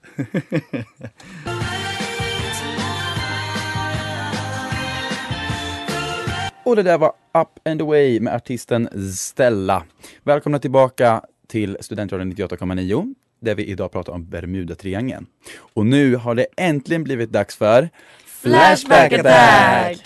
Och 6.64 6.76
det 6.76 6.82
där 6.82 6.98
var 6.98 7.08
Up 7.34 7.68
and 7.68 7.82
Away 7.82 8.20
med 8.20 8.34
artisten 8.34 8.88
Stella. 9.16 9.84
Välkomna 10.22 10.58
tillbaka 10.58 11.24
till 11.46 11.76
Studentradion 11.80 12.32
98,9 12.32 13.14
där 13.40 13.54
vi 13.54 13.64
idag 13.64 13.92
pratar 13.92 14.12
om 14.12 14.24
Bermudatriangeln. 14.30 15.26
Och 15.58 15.86
nu 15.86 16.16
har 16.16 16.34
det 16.34 16.46
äntligen 16.56 17.04
blivit 17.04 17.30
dags 17.30 17.56
för 17.56 17.88
Flashback 18.26 19.12
attack! 19.12 19.98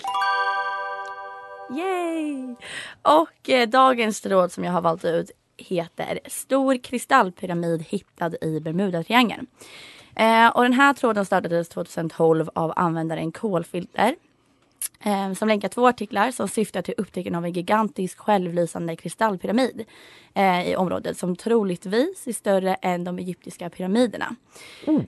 Yay! 1.77 2.55
Och 3.01 3.49
eh, 3.49 3.69
dagens 3.69 4.21
tråd 4.21 4.51
som 4.51 4.63
jag 4.63 4.71
har 4.71 4.81
valt 4.81 5.05
ut 5.05 5.31
heter 5.57 6.19
Stor 6.25 6.83
kristallpyramid 6.83 7.83
hittad 7.89 8.31
i 8.41 8.59
Bermudatriangeln. 8.59 9.47
Eh, 10.15 10.47
och 10.47 10.63
den 10.63 10.73
här 10.73 10.93
tråden 10.93 11.25
startades 11.25 11.69
2012 11.69 12.49
av 12.55 12.73
användaren 12.75 13.31
Kolfilter 13.31 14.15
som 15.35 15.47
länkar 15.47 15.69
två 15.69 15.87
artiklar 15.87 16.31
som 16.31 16.47
syftar 16.47 16.81
till 16.81 16.93
upptäckten 16.97 17.35
av 17.35 17.45
en 17.45 17.51
gigantisk 17.53 18.17
självlysande 18.19 18.95
kristallpyramid 18.95 19.85
eh, 20.33 20.69
i 20.69 20.75
området 20.75 21.17
som 21.17 21.35
troligtvis 21.35 22.27
är 22.27 22.33
större 22.33 22.75
än 22.75 23.03
de 23.03 23.19
egyptiska 23.19 23.69
pyramiderna. 23.69 24.35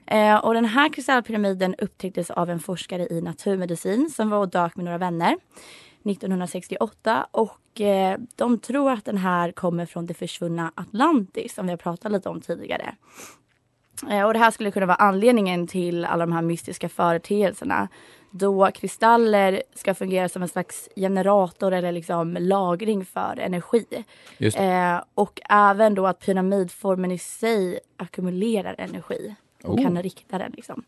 Eh, 0.06 0.36
och 0.36 0.54
den 0.54 0.64
här 0.64 0.88
kristallpyramiden 0.88 1.74
upptäcktes 1.78 2.30
av 2.30 2.50
en 2.50 2.60
forskare 2.60 3.06
i 3.10 3.20
naturmedicin 3.20 4.10
som 4.10 4.30
var 4.30 4.38
och 4.38 4.48
dök 4.48 4.76
med 4.76 4.84
några 4.84 4.98
vänner 4.98 5.36
1968 6.04 7.26
och 7.30 7.80
eh, 7.80 8.18
de 8.36 8.58
tror 8.58 8.90
att 8.90 9.04
den 9.04 9.16
här 9.18 9.52
kommer 9.52 9.86
från 9.86 10.06
det 10.06 10.14
försvunna 10.14 10.72
Atlantis 10.74 11.54
som 11.54 11.66
vi 11.66 11.72
har 11.72 11.76
pratat 11.76 12.12
lite 12.12 12.28
om 12.28 12.40
tidigare. 12.40 12.94
Eh, 14.10 14.22
Och 14.22 14.32
det 14.32 14.38
här 14.38 14.50
skulle 14.50 14.70
kunna 14.70 14.86
vara 14.86 14.96
anledningen 14.96 15.66
till 15.66 16.04
alla 16.04 16.26
de 16.26 16.32
här 16.32 16.42
mystiska 16.42 16.88
företeelserna. 16.88 17.88
Då 18.30 18.70
kristaller 18.70 19.62
ska 19.74 19.94
fungera 19.94 20.28
som 20.28 20.42
en 20.42 20.48
slags 20.48 20.88
generator 20.96 21.72
eller 21.72 21.92
liksom 21.92 22.36
lagring 22.40 23.04
för 23.04 23.38
energi. 23.38 23.86
Eh, 24.38 25.02
och 25.14 25.40
även 25.50 25.94
då 25.94 26.06
att 26.06 26.18
pyramidformen 26.18 27.12
i 27.12 27.18
sig 27.18 27.80
ackumulerar 27.96 28.74
energi. 28.78 29.34
och 29.64 29.74
Oh. 29.74 29.82
kan 29.82 30.02
rikta 30.02 30.38
den. 30.38 30.52
Liksom. 30.56 30.84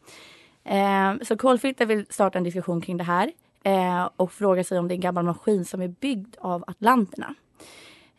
Eh, 0.65 1.15
så 1.23 1.37
Kolfilter 1.37 1.87
vill 1.87 2.07
starta 2.11 2.39
en 2.39 2.45
diskussion 2.45 2.81
kring 2.81 2.97
det 2.97 3.05
här 3.05 3.33
eh, 3.63 4.09
och 4.17 4.33
fråga 4.33 4.65
sig 4.65 4.79
om 4.79 4.89
det 4.89 4.93
är 4.93 4.97
en 4.97 5.01
gammal 5.01 5.25
maskin 5.25 5.65
som 5.65 5.83
är 5.83 5.89
byggd 5.89 6.37
av 6.39 6.65
atlanterna. 6.67 7.35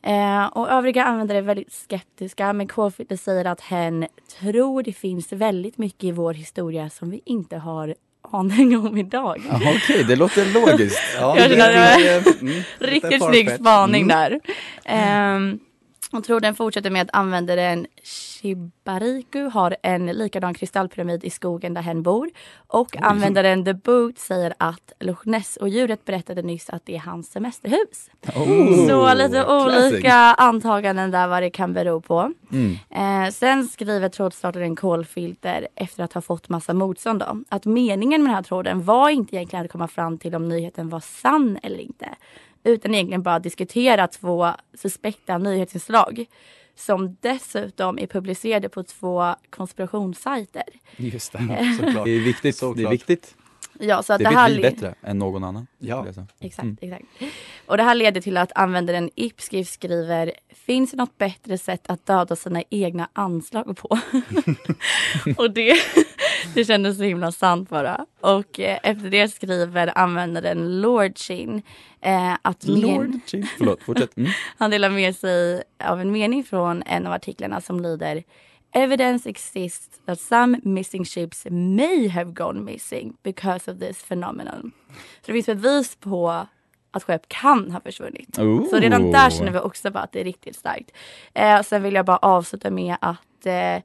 Eh, 0.04 0.46
och 0.46 0.70
övriga 0.70 1.04
användare 1.04 1.38
är 1.38 1.42
väldigt 1.42 1.72
skeptiska 1.72 2.54
men 2.54 2.68
Kolfilter 2.68 3.16
säger 3.16 3.46
att 3.46 3.62
hen 3.62 4.08
tror 4.40 4.84
det 4.84 4.94
finns 4.94 5.34
väldigt 5.34 5.78
mycket 5.78 6.04
i 6.04 6.12
vår 6.12 6.34
historia 6.34 6.90
som 6.90 7.10
vi 7.10 7.22
inte 7.26 7.58
har 7.58 7.96
aning 8.32 8.78
om 8.78 8.98
idag. 8.98 9.42
Okej, 9.76 10.04
det 10.04 10.16
låter 10.16 10.46
logiskt. 10.54 11.02
Ja, 11.20 11.38
Jag 11.38 11.50
känner 11.50 11.74
det 11.74 12.24
var 12.24 12.34
mm, 12.42 12.64
Riktigt 12.80 13.24
snygg 13.24 13.52
spaning 13.52 14.04
Mm. 14.12 14.18
där. 14.18 14.40
Och 16.14 16.24
tråden 16.24 16.56
fortsätter 16.56 16.90
med 16.90 17.02
att 17.02 17.10
användaren 17.14 17.88
Shibariku 18.04 19.50
har 19.50 19.76
en 19.84 20.06
likadan 20.06 20.54
kristallpyramid 20.54 21.24
i 21.24 21.30
skogen 21.30 21.74
där 21.74 21.82
hen 21.82 22.04
bor. 22.04 22.30
Och 22.68 22.98
användaren 23.02 23.66
The 23.66 23.74
Boot 23.74 24.20
säger 24.20 24.54
att 24.58 24.94
Loch 25.00 25.26
Ness 25.26 25.58
och 25.58 25.70
djuret 25.70 26.06
berättade 26.06 26.42
nyss 26.42 26.70
att 26.70 26.86
det 26.86 26.96
är 26.96 27.00
hans 27.00 27.32
semesterhus. 27.32 28.10
Oh, 28.36 28.88
Så 28.88 29.14
lite 29.14 29.44
classic. 29.44 29.94
olika 29.94 30.14
antaganden 30.14 31.12
där 31.12 31.28
vad 31.28 31.44
det 31.44 31.50
kan 31.50 31.74
bero 31.74 32.02
på. 32.02 32.34
Mm. 32.52 32.78
Eh, 33.26 33.32
sen 33.32 33.68
skriver 33.68 34.10
trådstartaren 34.10 34.76
Kolfilter 34.76 35.68
efter 35.76 36.04
att 36.04 36.14
ha 36.14 36.22
fått 36.22 36.50
massa 36.50 36.74
motstånd 36.74 37.20
då, 37.20 37.44
att 37.50 37.66
meningen 37.66 38.24
med 38.24 38.30
den 38.30 38.36
här 38.36 38.44
tråden 38.44 38.84
var 38.84 39.10
inte 39.10 39.36
egentligen 39.36 39.66
att 39.66 39.72
komma 39.72 39.88
fram 39.88 40.18
till 40.18 40.36
om 40.36 40.50
nyheten 40.50 40.90
var 40.90 41.00
sann 41.00 41.60
eller 41.64 41.80
inte. 41.80 42.10
Utan 42.64 42.94
egentligen 42.94 43.24
bara 43.24 43.40
diskutera 43.40 44.08
två 44.08 44.48
suspekta 44.74 45.38
nyhetsinslag. 45.38 46.26
Som 46.76 47.18
dessutom 47.22 48.00
är 48.00 48.08
publicerade 48.08 48.70
på 48.70 48.84
två 48.84 49.36
konspirationssajter. 49.50 50.64
Just 50.98 51.32
det. 51.32 51.76
Såklart. 51.80 52.06
Det 52.06 52.12
är 52.12 52.20
viktigt. 52.20 52.42
Det 52.44 52.48
är 52.50 52.52
Såklart. 52.52 52.94
viktigt. 52.94 53.36
Ja, 53.80 54.04
så 54.04 54.14
att 54.14 54.20
Det 54.20 54.24
det, 54.24 54.30
vet 54.30 54.38
här 54.40 54.50
vi 54.50 54.56
le- 54.56 54.62
bättre 54.62 54.96
än 55.02 55.20
någon 55.20 55.44
annan. 55.44 55.68
Ja. 55.80 56.14
säga. 56.14 56.28
Exakt, 56.40 56.64
Mm. 56.64 56.78
exakt. 56.82 57.06
Och 57.66 57.78
det 57.78 57.84
här 57.84 57.96
leder 57.96 58.22
till 58.22 58.38
att 58.38 58.52
användaren 58.56 59.10
Ipskrift 59.16 59.74
skriver 59.74 60.32
Finns 60.50 60.92
det 60.92 60.98
något 60.98 61.18
bättre 61.18 61.58
sätt 61.58 61.82
att 61.90 62.06
döda 62.06 62.36
sina 62.36 62.64
egna 62.70 63.10
anslag 63.14 63.78
på? 63.78 63.88
och 65.38 65.52
det, 65.54 65.78
det 66.54 66.66
kändes 66.66 66.98
så 66.98 67.04
himla 67.04 67.32
sant 67.32 67.70
bara. 67.70 68.06
Och 68.22 68.60
eh, 68.60 68.80
efter 68.84 69.10
det 69.10 69.28
skriver 69.28 69.98
användaren 69.98 70.82
Lordchin 70.82 71.62
eh, 72.02 72.34
att 72.42 72.66
men- 72.66 72.80
Lord 72.80 73.20
Chin. 73.26 73.48
Förlåt, 73.58 73.84
fortsätt. 73.84 74.18
Mm. 74.18 74.32
han 74.58 74.72
delar 74.72 74.90
med 74.90 75.16
sig 75.16 75.64
av 75.84 76.02
en 76.02 76.12
mening 76.12 76.44
från 76.44 76.84
en 76.86 77.08
av 77.08 77.14
artiklarna 77.14 77.62
som 77.62 77.80
lyder 77.80 78.24
Evidence 78.74 79.30
exists 79.30 80.00
that 80.06 80.20
some 80.20 80.60
missing 80.64 81.06
ships 81.06 81.46
may 81.50 82.08
have 82.08 82.32
gone 82.32 82.62
missing 82.62 83.18
because 83.24 83.72
of 83.72 83.80
this 83.80 84.04
phenomenon. 84.04 84.72
Så 85.22 85.32
det 85.32 85.34
finns 85.34 85.46
bevis 85.46 85.96
på 85.96 86.48
att 86.92 87.04
skepp 87.04 87.30
kan 87.30 87.72
ha 87.72 87.80
försvunnit. 87.80 88.40
Oh. 88.40 88.70
Så 88.70 88.80
redan 88.80 89.12
där 89.12 89.30
känner 89.30 89.52
vi 89.52 89.60
också 89.60 89.92
bara 89.92 90.04
att 90.04 90.12
det 90.12 90.20
är 90.20 90.24
riktigt 90.24 90.56
starkt. 90.56 90.92
Eh, 91.34 91.62
sen 91.62 91.84
vill 91.84 91.94
jag 91.94 92.06
bara 92.06 92.18
avsluta 92.18 92.70
med 92.70 92.96
att 93.02 93.46
eh, 93.46 93.84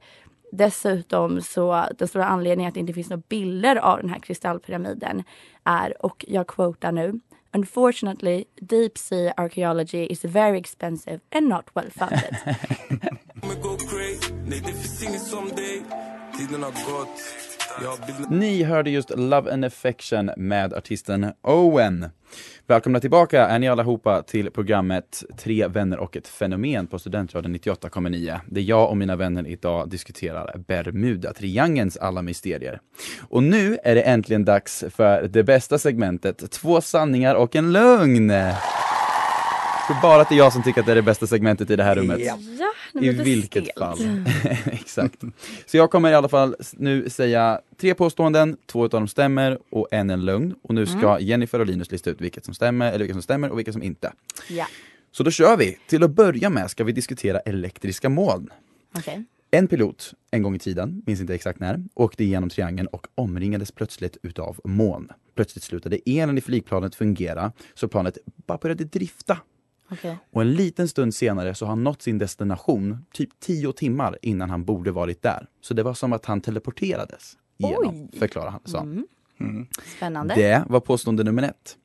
dessutom 0.51 1.41
så 1.41 1.87
den 1.97 2.07
stora 2.07 2.25
anledningen 2.25 2.67
att 2.67 2.73
det 2.73 2.79
inte 2.79 2.93
finns 2.93 3.09
några 3.09 3.23
bilder 3.27 3.75
av 3.75 3.97
den 3.97 4.09
här 4.09 4.19
kristallpyramiden 4.19 5.23
är, 5.63 6.05
och 6.05 6.25
jag 6.27 6.47
quotar 6.47 6.91
nu, 6.91 7.19
Unfortunately, 7.53 8.45
deep 8.61 8.97
sea 8.97 9.33
archaeology 9.37 10.05
is 10.05 10.25
very 10.25 10.57
expensive 10.59 11.19
and 11.31 11.47
not 11.47 11.69
well 11.73 11.91
funded. 11.91 12.37
Ni 18.29 18.63
hörde 18.63 18.89
just 18.89 19.09
Love 19.09 19.53
and 19.53 19.65
Affection 19.65 20.31
med 20.37 20.73
artisten 20.73 21.31
Owen. 21.41 22.09
Välkomna 22.67 22.99
tillbaka 22.99 23.47
är 23.47 23.59
ni 23.59 23.67
allihopa 23.67 24.23
till 24.23 24.51
programmet 24.51 25.23
Tre 25.37 25.67
vänner 25.67 25.99
och 25.99 26.17
ett 26.17 26.27
fenomen 26.27 26.87
på 26.87 26.99
Studentradion 26.99 27.55
98,9. 27.55 28.39
Där 28.45 28.61
jag 28.61 28.89
och 28.89 28.97
mina 28.97 29.15
vänner 29.15 29.47
idag 29.47 29.89
diskuterar 29.89 30.57
Bermuda-triangelns 30.67 31.97
alla 31.97 32.21
mysterier. 32.21 32.79
Och 33.29 33.43
nu 33.43 33.77
är 33.83 33.95
det 33.95 34.01
äntligen 34.01 34.45
dags 34.45 34.83
för 34.89 35.27
det 35.27 35.43
bästa 35.43 35.77
segmentet, 35.77 36.51
Två 36.51 36.81
sanningar 36.81 37.35
och 37.35 37.55
en 37.55 37.71
lögn. 37.71 38.31
Är 39.89 40.01
bara 40.01 40.21
att 40.21 40.29
det 40.29 40.35
är 40.35 40.37
jag 40.37 40.53
som 40.53 40.63
tycker 40.63 40.79
att 40.79 40.85
det 40.85 40.91
är 40.91 40.95
det 40.95 41.01
bästa 41.01 41.27
segmentet 41.27 41.69
i 41.69 41.75
det 41.75 41.83
här 41.83 41.95
rummet. 41.95 42.19
Ja. 42.19 42.37
I 43.01 43.09
vilket 43.09 43.63
stelt. 43.63 43.79
fall. 43.79 43.97
Exakt. 44.65 45.21
Så 45.65 45.77
jag 45.77 45.91
kommer 45.91 46.11
i 46.11 46.15
alla 46.15 46.29
fall 46.29 46.55
nu 46.73 47.09
säga 47.09 47.61
tre 47.77 47.93
påståenden, 47.93 48.57
två 48.65 48.83
av 48.83 48.89
dem 48.89 49.07
stämmer 49.07 49.59
och 49.69 49.87
en 49.91 50.09
en 50.09 50.25
lögn. 50.25 50.55
Och 50.61 50.73
nu 50.75 50.85
ska 50.85 50.97
Mm. 51.11 51.25
Jennifer 51.27 51.59
och 51.59 51.65
Linus 51.65 51.91
lista 51.91 52.09
ut 52.09 52.21
vilket 52.21 52.45
som 52.45 52.53
stämmer, 52.53 52.87
eller 52.87 52.99
vilket 52.99 53.15
som 53.15 53.21
stämmer 53.21 53.49
och 53.49 53.57
vilket 53.59 53.73
som 53.73 53.83
inte. 53.83 54.13
Ja, 54.49 54.67
Så 55.11 55.23
då 55.23 55.31
kör 55.31 55.57
vi! 55.57 55.77
Till 55.87 56.03
att 56.03 56.11
börja 56.11 56.49
med 56.49 56.71
ska 56.71 56.83
vi 56.83 56.91
diskutera 56.91 57.39
elektriska 57.39 58.09
moln. 58.09 58.49
okej. 58.97 59.23
En 59.51 59.67
pilot, 59.67 60.13
en 60.31 60.43
gång 60.43 60.55
i 60.55 60.59
tiden, 60.59 61.01
minns 61.05 61.21
inte 61.21 61.35
exakt 61.35 61.59
när, 61.59 61.83
åkte 61.93 62.23
igenom 62.23 62.49
triangeln 62.49 62.87
och 62.87 63.07
omringades 63.15 63.71
plötsligt 63.71 64.17
utav 64.23 64.59
moln. 64.63 65.09
Plötsligt 65.35 65.63
slutade 65.63 65.99
elen 66.05 66.37
i 66.37 66.41
flygplanet 66.41 66.95
fungera, 66.95 67.51
så 67.73 67.87
planet 67.87 68.17
bara 68.47 68.57
började 68.57 68.83
drifta 68.83 69.37
okej. 69.91 70.17
och 70.31 70.41
en 70.41 70.53
liten 70.53 70.87
stund 70.87 71.15
senare 71.15 71.55
så 71.55 71.65
har 71.65 71.69
han 71.69 71.83
nått 71.83 72.01
sin 72.01 72.17
destination, 72.17 73.05
typ 73.13 73.29
tio 73.39 73.73
timmar 73.73 74.17
innan 74.21 74.49
han 74.49 74.65
borde 74.65 74.91
varit 74.91 75.21
där. 75.21 75.47
Så 75.61 75.73
det 75.73 75.83
var 75.83 75.93
som 75.93 76.13
att 76.13 76.25
han 76.25 76.41
teleporterades 76.41 77.37
igenom, 77.57 78.09
Oj. 78.13 78.19
förklarar 78.19 78.49
han. 78.49 78.61
Så. 78.65 78.77
Mm. 78.77 79.07
Mm. 79.39 79.67
Spännande. 79.97 80.35
Det 80.35 80.63
var 80.67 80.79
påstående 80.79 81.23
nummer 81.23 81.43
ett. 81.43 81.77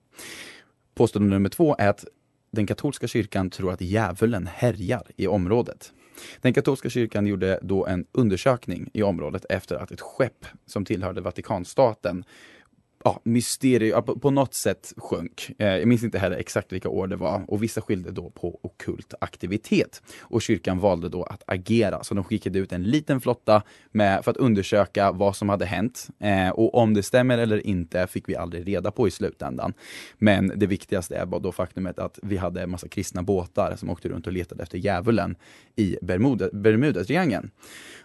Påstående 0.94 1.30
nummer 1.30 1.48
två 1.48 1.76
är 1.78 1.88
att 1.88 2.04
den 2.50 2.66
katolska 2.66 3.06
kyrkan 3.06 3.50
tror 3.50 3.72
att 3.72 3.80
djävulen 3.80 4.46
härjar 4.46 5.02
i 5.16 5.26
området. 5.26 5.92
Den 6.40 6.52
katolska 6.52 6.90
kyrkan 6.90 7.26
gjorde 7.26 7.58
då 7.62 7.86
en 7.86 8.06
undersökning 8.12 8.90
i 8.94 9.02
området 9.02 9.46
efter 9.48 9.76
att 9.76 9.90
ett 9.90 10.00
skepp 10.00 10.46
som 10.66 10.84
tillhörde 10.84 11.20
Vatikanstaten 11.20 12.24
ja, 13.04 13.20
mysterium, 13.24 14.02
på, 14.04 14.18
på 14.18 14.30
något 14.30 14.54
sätt 14.54 14.92
sjönk. 14.96 15.50
Eh, 15.58 15.66
jag 15.66 15.88
minns 15.88 16.02
inte 16.04 16.18
heller 16.18 16.36
exakt 16.36 16.72
vilka 16.72 16.88
år 16.88 17.06
det 17.06 17.16
var 17.16 17.44
och 17.48 17.62
vissa 17.62 17.80
skyllde 17.80 18.10
då 18.10 18.30
på 18.30 18.60
okult 18.62 19.14
aktivitet. 19.20 20.02
Och 20.20 20.42
kyrkan 20.42 20.78
valde 20.78 21.08
då 21.08 21.22
att 21.22 21.42
agera, 21.46 22.04
så 22.04 22.14
de 22.14 22.24
skickade 22.24 22.58
ut 22.58 22.72
en 22.72 22.82
liten 22.82 23.20
flotta 23.20 23.62
med, 23.90 24.24
för 24.24 24.30
att 24.30 24.36
undersöka 24.36 25.12
vad 25.12 25.36
som 25.36 25.48
hade 25.48 25.64
hänt. 25.64 26.08
Eh, 26.20 26.48
och 26.48 26.74
om 26.74 26.94
det 26.94 27.02
stämmer 27.02 27.38
eller 27.38 27.66
inte 27.66 28.06
fick 28.06 28.28
vi 28.28 28.36
aldrig 28.36 28.68
reda 28.68 28.90
på 28.90 29.08
i 29.08 29.10
slutändan. 29.10 29.74
Men 30.18 30.52
det 30.56 30.66
viktigaste 30.66 31.16
är 31.16 31.26
bara 31.26 31.40
då 31.40 31.52
faktumet 31.52 31.98
att 31.98 32.18
vi 32.22 32.36
hade 32.36 32.62
en 32.62 32.70
massa 32.70 32.88
kristna 32.88 33.22
båtar 33.22 33.76
som 33.76 33.90
åkte 33.90 34.08
runt 34.08 34.26
och 34.26 34.32
letade 34.32 34.62
efter 34.62 34.78
djävulen 34.78 35.36
i 35.76 35.96
Bermuda, 36.02 36.48
Bermudatriangeln. 36.52 37.50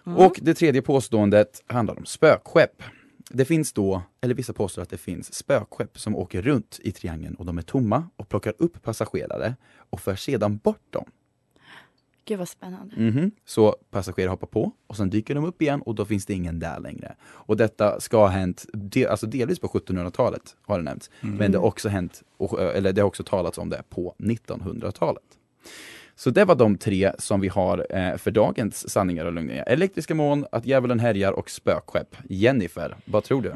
Och 0.04 0.38
det 0.42 0.54
tredje 0.54 0.82
påståendet 0.82 1.62
handlar 1.66 1.98
om 1.98 2.04
spökskepp. 2.06 2.82
Det 3.30 3.44
finns 3.44 3.72
då, 3.72 4.02
eller 4.20 4.34
vissa 4.34 4.52
påstår 4.52 4.82
att 4.82 4.90
det 4.90 4.98
finns 4.98 5.34
spökskepp 5.34 5.98
som 5.98 6.16
åker 6.16 6.42
runt 6.42 6.80
i 6.82 6.92
triangeln 6.92 7.34
och 7.34 7.46
de 7.46 7.58
är 7.58 7.62
tomma 7.62 8.08
och 8.16 8.28
plockar 8.28 8.54
upp 8.58 8.82
passagerare 8.82 9.56
och 9.90 10.00
för 10.00 10.16
sedan 10.16 10.56
bort 10.56 10.92
dem. 10.92 11.04
Gud 12.24 12.38
vad 12.38 12.48
spännande. 12.48 12.96
Mhm. 12.96 13.30
Så 13.44 13.76
passagerare 13.90 14.30
hoppar 14.30 14.46
på 14.46 14.72
och 14.86 14.96
sen 14.96 15.10
dyker 15.10 15.34
de 15.34 15.44
upp 15.44 15.62
igen 15.62 15.82
och 15.82 15.94
då 15.94 16.04
finns 16.04 16.26
det 16.26 16.34
ingen 16.34 16.58
där 16.58 16.80
längre. 16.80 17.14
Och 17.20 17.56
detta 17.56 18.00
ska 18.00 18.16
ha 18.16 18.28
hänt, 18.28 18.66
de, 18.72 19.06
alltså 19.06 19.26
delvis 19.26 19.58
på 19.58 19.68
1700-talet 19.68 20.56
har 20.62 20.78
det 20.78 20.84
nämnts, 20.84 21.10
men 21.20 21.52
det 21.52 21.58
har 21.58 21.64
också 21.64 21.88
hänt, 21.88 22.22
och, 22.36 22.60
eller 22.60 22.92
det 22.92 23.00
har 23.00 23.08
också 23.08 23.24
talats 23.24 23.58
om 23.58 23.68
det 23.70 23.82
på 23.88 24.14
1900-talet. 24.18 25.22
Så 26.18 26.30
det 26.30 26.44
var 26.44 26.54
de 26.54 26.78
tre 26.78 27.12
som 27.18 27.40
vi 27.40 27.48
har 27.48 27.86
eh, 27.90 28.16
för 28.16 28.30
dagens 28.30 28.90
sanningar 28.90 29.24
och 29.24 29.32
lögner. 29.32 29.64
Elektriska 29.66 30.14
moln, 30.14 30.46
att 30.52 30.66
djävulen 30.66 31.00
härjar 31.00 31.32
och 31.32 31.50
spökskepp. 31.50 32.16
Jennifer, 32.28 32.96
vad 33.04 33.24
tror 33.24 33.42
du? 33.42 33.48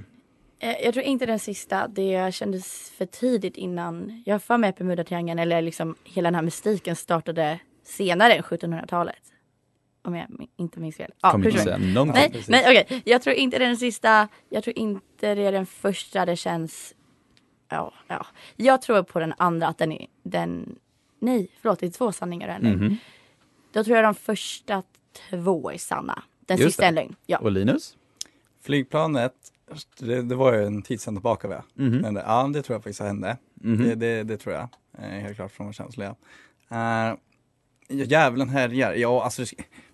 Eh, 0.59 0.85
Jag 0.85 0.95
tror 0.95 1.05
inte 1.07 1.27
den 1.27 1.39
sista. 1.39 1.89
Det 1.89 2.35
kändes 2.35 2.91
för 2.91 3.07
tidigt 3.07 3.57
innan. 3.57 4.23
Jag 4.27 4.35
har 4.35 4.39
för 4.39 4.59
mig 4.59 4.71
att 4.71 4.77
Bermudatriangeln, 4.77 5.39
eller 5.39 5.63
liksom 5.63 5.97
hela 6.05 6.27
den 6.27 6.35
här 6.35 6.43
mystiken 6.43 6.97
startade 6.97 7.59
senare 7.85 8.33
än 8.35 8.43
1700-talet. 8.43 9.17
Om 10.05 10.15
jag 10.15 10.27
inte 10.57 10.81
minns 10.81 10.97
fel. 10.97 11.11
Ja, 11.23 11.31
Kommer 11.31 11.47
inte 11.47 11.63
säga 11.63 11.79
någonting. 11.79 12.21
Nej, 12.21 12.31
precis. 12.31 12.49
nej 12.49 12.65
okej. 12.85 13.03
Jag 13.05 13.23
tror 13.23 13.37
inte 13.37 13.59
det 13.59 13.65
är 13.65 13.69
den 13.69 13.77
sista. 13.77 14.29
Jag 14.49 14.65
tror 14.65 14.79
inte 14.79 15.35
det 15.35 15.43
är 15.47 15.53
den 15.53 15.67
första. 15.67 16.27
Det 16.27 16.37
känns... 16.37 16.95
Ja, 17.69 17.93
ja. 18.09 18.27
Jag 18.57 18.83
tror 18.83 19.03
på 19.03 19.19
den 19.21 19.35
andra 19.37 19.67
att 19.67 19.79
den 19.79 19.93
är... 19.93 20.07
Den... 20.23 20.79
Nej, 21.23 21.49
förlåt. 21.61 21.79
Det 21.81 21.87
är 21.87 21.91
två 21.91 22.13
sanningar 22.13 22.49
och 22.49 22.55
en. 22.55 22.79
Mhm. 22.79 22.97
Då 23.73 23.85
tror 23.85 23.97
jag 23.97 24.05
de 24.05 24.15
första 24.15 24.83
två 25.31 25.71
är 25.71 25.79
sanna. 25.79 26.23
Den 26.47 26.57
Just 26.59 26.69
sista 26.69 26.83
det. 26.83 26.87
är 26.87 26.89
en 26.89 26.95
lögn. 26.95 27.15
Ja. 27.27 27.39
Och 27.39 27.53
Linus? 27.53 27.97
Flygplanet, 28.63 29.33
det, 29.99 30.23
det 30.23 30.35
var 30.35 30.53
ju 30.53 30.65
en 30.67 30.83
tid 30.83 31.01
sedan 31.01 31.15
tillbaka 31.15 31.49
va? 31.49 31.65
Mhm. 31.75 31.97
Men 31.99 32.15
det, 32.15 32.23
ja, 32.27 32.51
det 32.55 32.63
tror 32.63 32.75
jag 32.75 32.83
faktiskt 32.83 33.01
hände. 33.01 33.37
Mhm. 33.55 33.83
Det, 33.85 33.95
det, 33.95 34.23
det 34.23 34.37
tror 34.37 34.55
jag, 34.55 34.69
eh, 34.99 35.09
helt 35.09 35.37
klart 35.37 35.53
från 35.53 35.67
vår 35.67 35.73
känsla. 35.73 36.17
Ja. 36.69 37.09
Eh, 37.11 37.17
Djävulen 37.89 38.49
härjar. 38.49 38.93
Ja, 38.95 39.25
alltså 39.25 39.45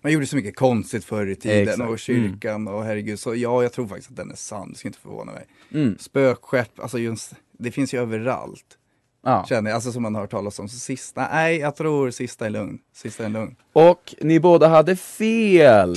man 0.01 0.11
gjorde 0.11 0.25
så 0.27 0.35
mycket 0.35 0.55
konstigt 0.55 1.05
förr 1.05 1.27
i 1.27 1.35
tiden 1.35 1.61
Exakt. 1.61 1.79
Mm. 1.79 1.91
och 1.91 1.99
kyrkan 1.99 2.67
och 2.67 2.83
herregud. 2.83 3.19
Så 3.19 3.35
ja, 3.35 3.63
jag 3.63 3.73
tror 3.73 3.87
faktiskt 3.87 4.09
att 4.09 4.15
den 4.17 4.31
är 4.31 4.35
sann. 4.35 4.71
Det 4.71 4.77
ska 4.77 4.87
inte 4.87 4.99
förvåna 4.99 5.31
mig. 5.31 5.47
Mm. 5.71 5.97
Spökskepp, 5.99 6.79
alltså 6.79 6.99
just, 6.99 7.33
det 7.51 7.71
finns 7.71 7.93
ju 7.93 7.99
överallt. 8.01 8.77
Ja. 9.23 9.45
Känner 9.49 9.69
jag, 9.69 9.75
alltså 9.75 9.91
som 9.91 10.03
man 10.03 10.15
har 10.15 10.21
hört 10.21 10.31
talas 10.31 10.59
om. 10.59 10.69
Så 10.69 10.79
sista, 10.79 11.27
nej 11.31 11.57
jag 11.57 11.75
tror 11.75 12.11
sista 12.11 12.45
är 12.45 12.49
lugn. 12.49 12.79
Sista 12.93 13.25
är 13.25 13.29
lugn. 13.29 13.55
Och 13.73 14.15
ni 14.21 14.39
båda 14.39 14.67
hade 14.67 14.95
fel! 14.95 15.95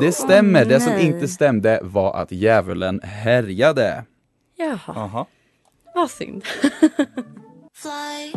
Det 0.00 0.12
stämmer, 0.12 0.64
det 0.64 0.80
som 0.80 0.98
inte 0.98 1.28
stämde 1.28 1.80
var 1.82 2.14
att 2.14 2.32
djävulen 2.32 3.00
härjade. 3.04 4.04
Jaha, 4.56 4.78
Aha. 4.86 5.26
vad 5.94 6.10
synd. 6.10 6.44
Fly, 7.74 8.32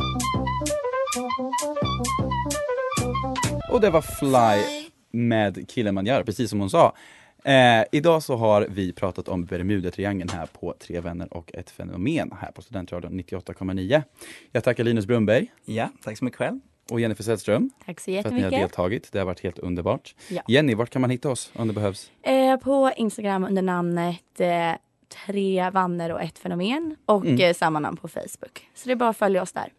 Och 3.71 3.81
det 3.81 3.89
var 3.89 4.01
Fly 4.01 4.63
med 5.11 5.69
killen 5.69 5.95
man 5.95 6.05
gör, 6.05 6.23
precis 6.23 6.49
som 6.49 6.59
hon 6.59 6.69
sa. 6.69 6.95
Eh, 7.43 7.83
idag 7.91 8.23
så 8.23 8.35
har 8.35 8.67
vi 8.69 8.93
pratat 8.93 9.27
om 9.27 9.45
Bermudatriangeln 9.45 10.29
här 10.29 10.45
på 10.45 10.73
Tre 10.79 10.99
vänner 10.99 11.33
och 11.33 11.51
ett 11.53 11.69
fenomen 11.69 12.31
här 12.41 12.51
på 12.51 12.61
Studentradion 12.61 13.19
98,9. 13.19 14.03
Jag 14.51 14.63
tackar 14.63 14.83
Linus 14.83 15.05
Brunnberg 15.05 15.47
Ja, 15.65 15.89
tack 16.03 16.17
så 16.17 16.25
mycket 16.25 16.37
själv. 16.37 16.59
och 16.91 16.99
Jennifer 17.01 17.23
Sällström 17.23 17.69
Tack 17.85 17.99
så 17.99 18.11
för 18.11 18.17
att 18.19 18.25
ni 18.25 18.31
har 18.31 18.37
jättemycket. 18.37 18.59
deltagit. 18.59 19.11
Det 19.11 19.19
har 19.19 19.25
varit 19.25 19.39
helt 19.43 19.59
underbart. 19.59 20.15
Ja. 20.29 20.41
Jenny, 20.47 20.75
vart 20.75 20.89
kan 20.89 21.01
man 21.01 21.09
hitta 21.09 21.29
oss 21.29 21.51
om 21.55 21.67
det 21.67 21.73
behövs? 21.73 22.11
Eh, 22.21 22.57
på 22.57 22.91
Instagram 22.97 23.43
under 23.43 23.61
namnet 23.61 24.39
eh, 24.39 24.71
Tre 25.25 25.69
vanner 25.69 26.11
och 26.11 26.21
ett 26.21 26.39
fenomen 26.39 26.95
och 27.05 27.25
Mm. 27.25 27.41
eh, 27.41 27.53
samma 27.53 27.79
namn 27.79 27.97
på 27.97 28.07
Facebook. 28.07 28.69
Så 28.75 28.85
det 28.87 28.91
är 28.91 28.95
bara 28.95 29.09
att 29.09 29.17
följa 29.17 29.41
oss 29.41 29.51
där. 29.51 29.73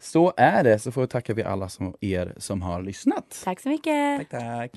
Så 0.00 0.32
är 0.36 0.64
det, 0.64 0.78
så 0.78 0.92
får 0.92 1.06
tackar 1.06 1.34
vi 1.34 1.42
alla 1.42 1.68
som, 1.68 1.94
er 2.00 2.34
som 2.36 2.62
har 2.62 2.82
lyssnat. 2.82 3.40
Tack 3.44 3.60
så 3.60 3.68
mycket. 3.68 4.18
Tack, 4.30 4.40
tack. 4.42 4.70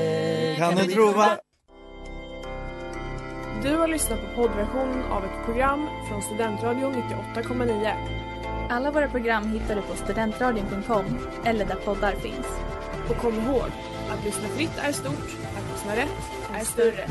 Det... 0.00 0.56
Kan 0.58 0.76
du 0.76 0.94
prova? 0.94 1.38
Du 3.62 3.76
har 3.76 3.88
lyssnat 3.88 4.20
på 4.20 4.26
poddversion 4.42 5.02
av 5.10 5.24
ett 5.24 5.44
program 5.44 5.86
från 6.08 6.22
Studentradion 6.22 6.94
98,9. 7.34 7.92
Alla 8.70 8.90
våra 8.90 9.08
program 9.08 9.52
hittar 9.52 9.74
du 9.76 9.82
på 9.82 9.94
studentradion.com 9.96 11.04
eller 11.44 11.64
där 11.64 11.74
poddar 11.76 12.12
finns. 12.12 12.46
Och 13.10 13.16
kom 13.16 13.34
ihåg, 13.34 13.66
att 14.10 14.24
lyssna 14.24 14.48
fritt 14.48 14.78
är 14.78 14.92
stort, 14.92 15.36
att 15.56 15.72
lyssna 15.72 15.96
rätt 15.96 16.39
är 16.54 16.64
större. 16.64 17.06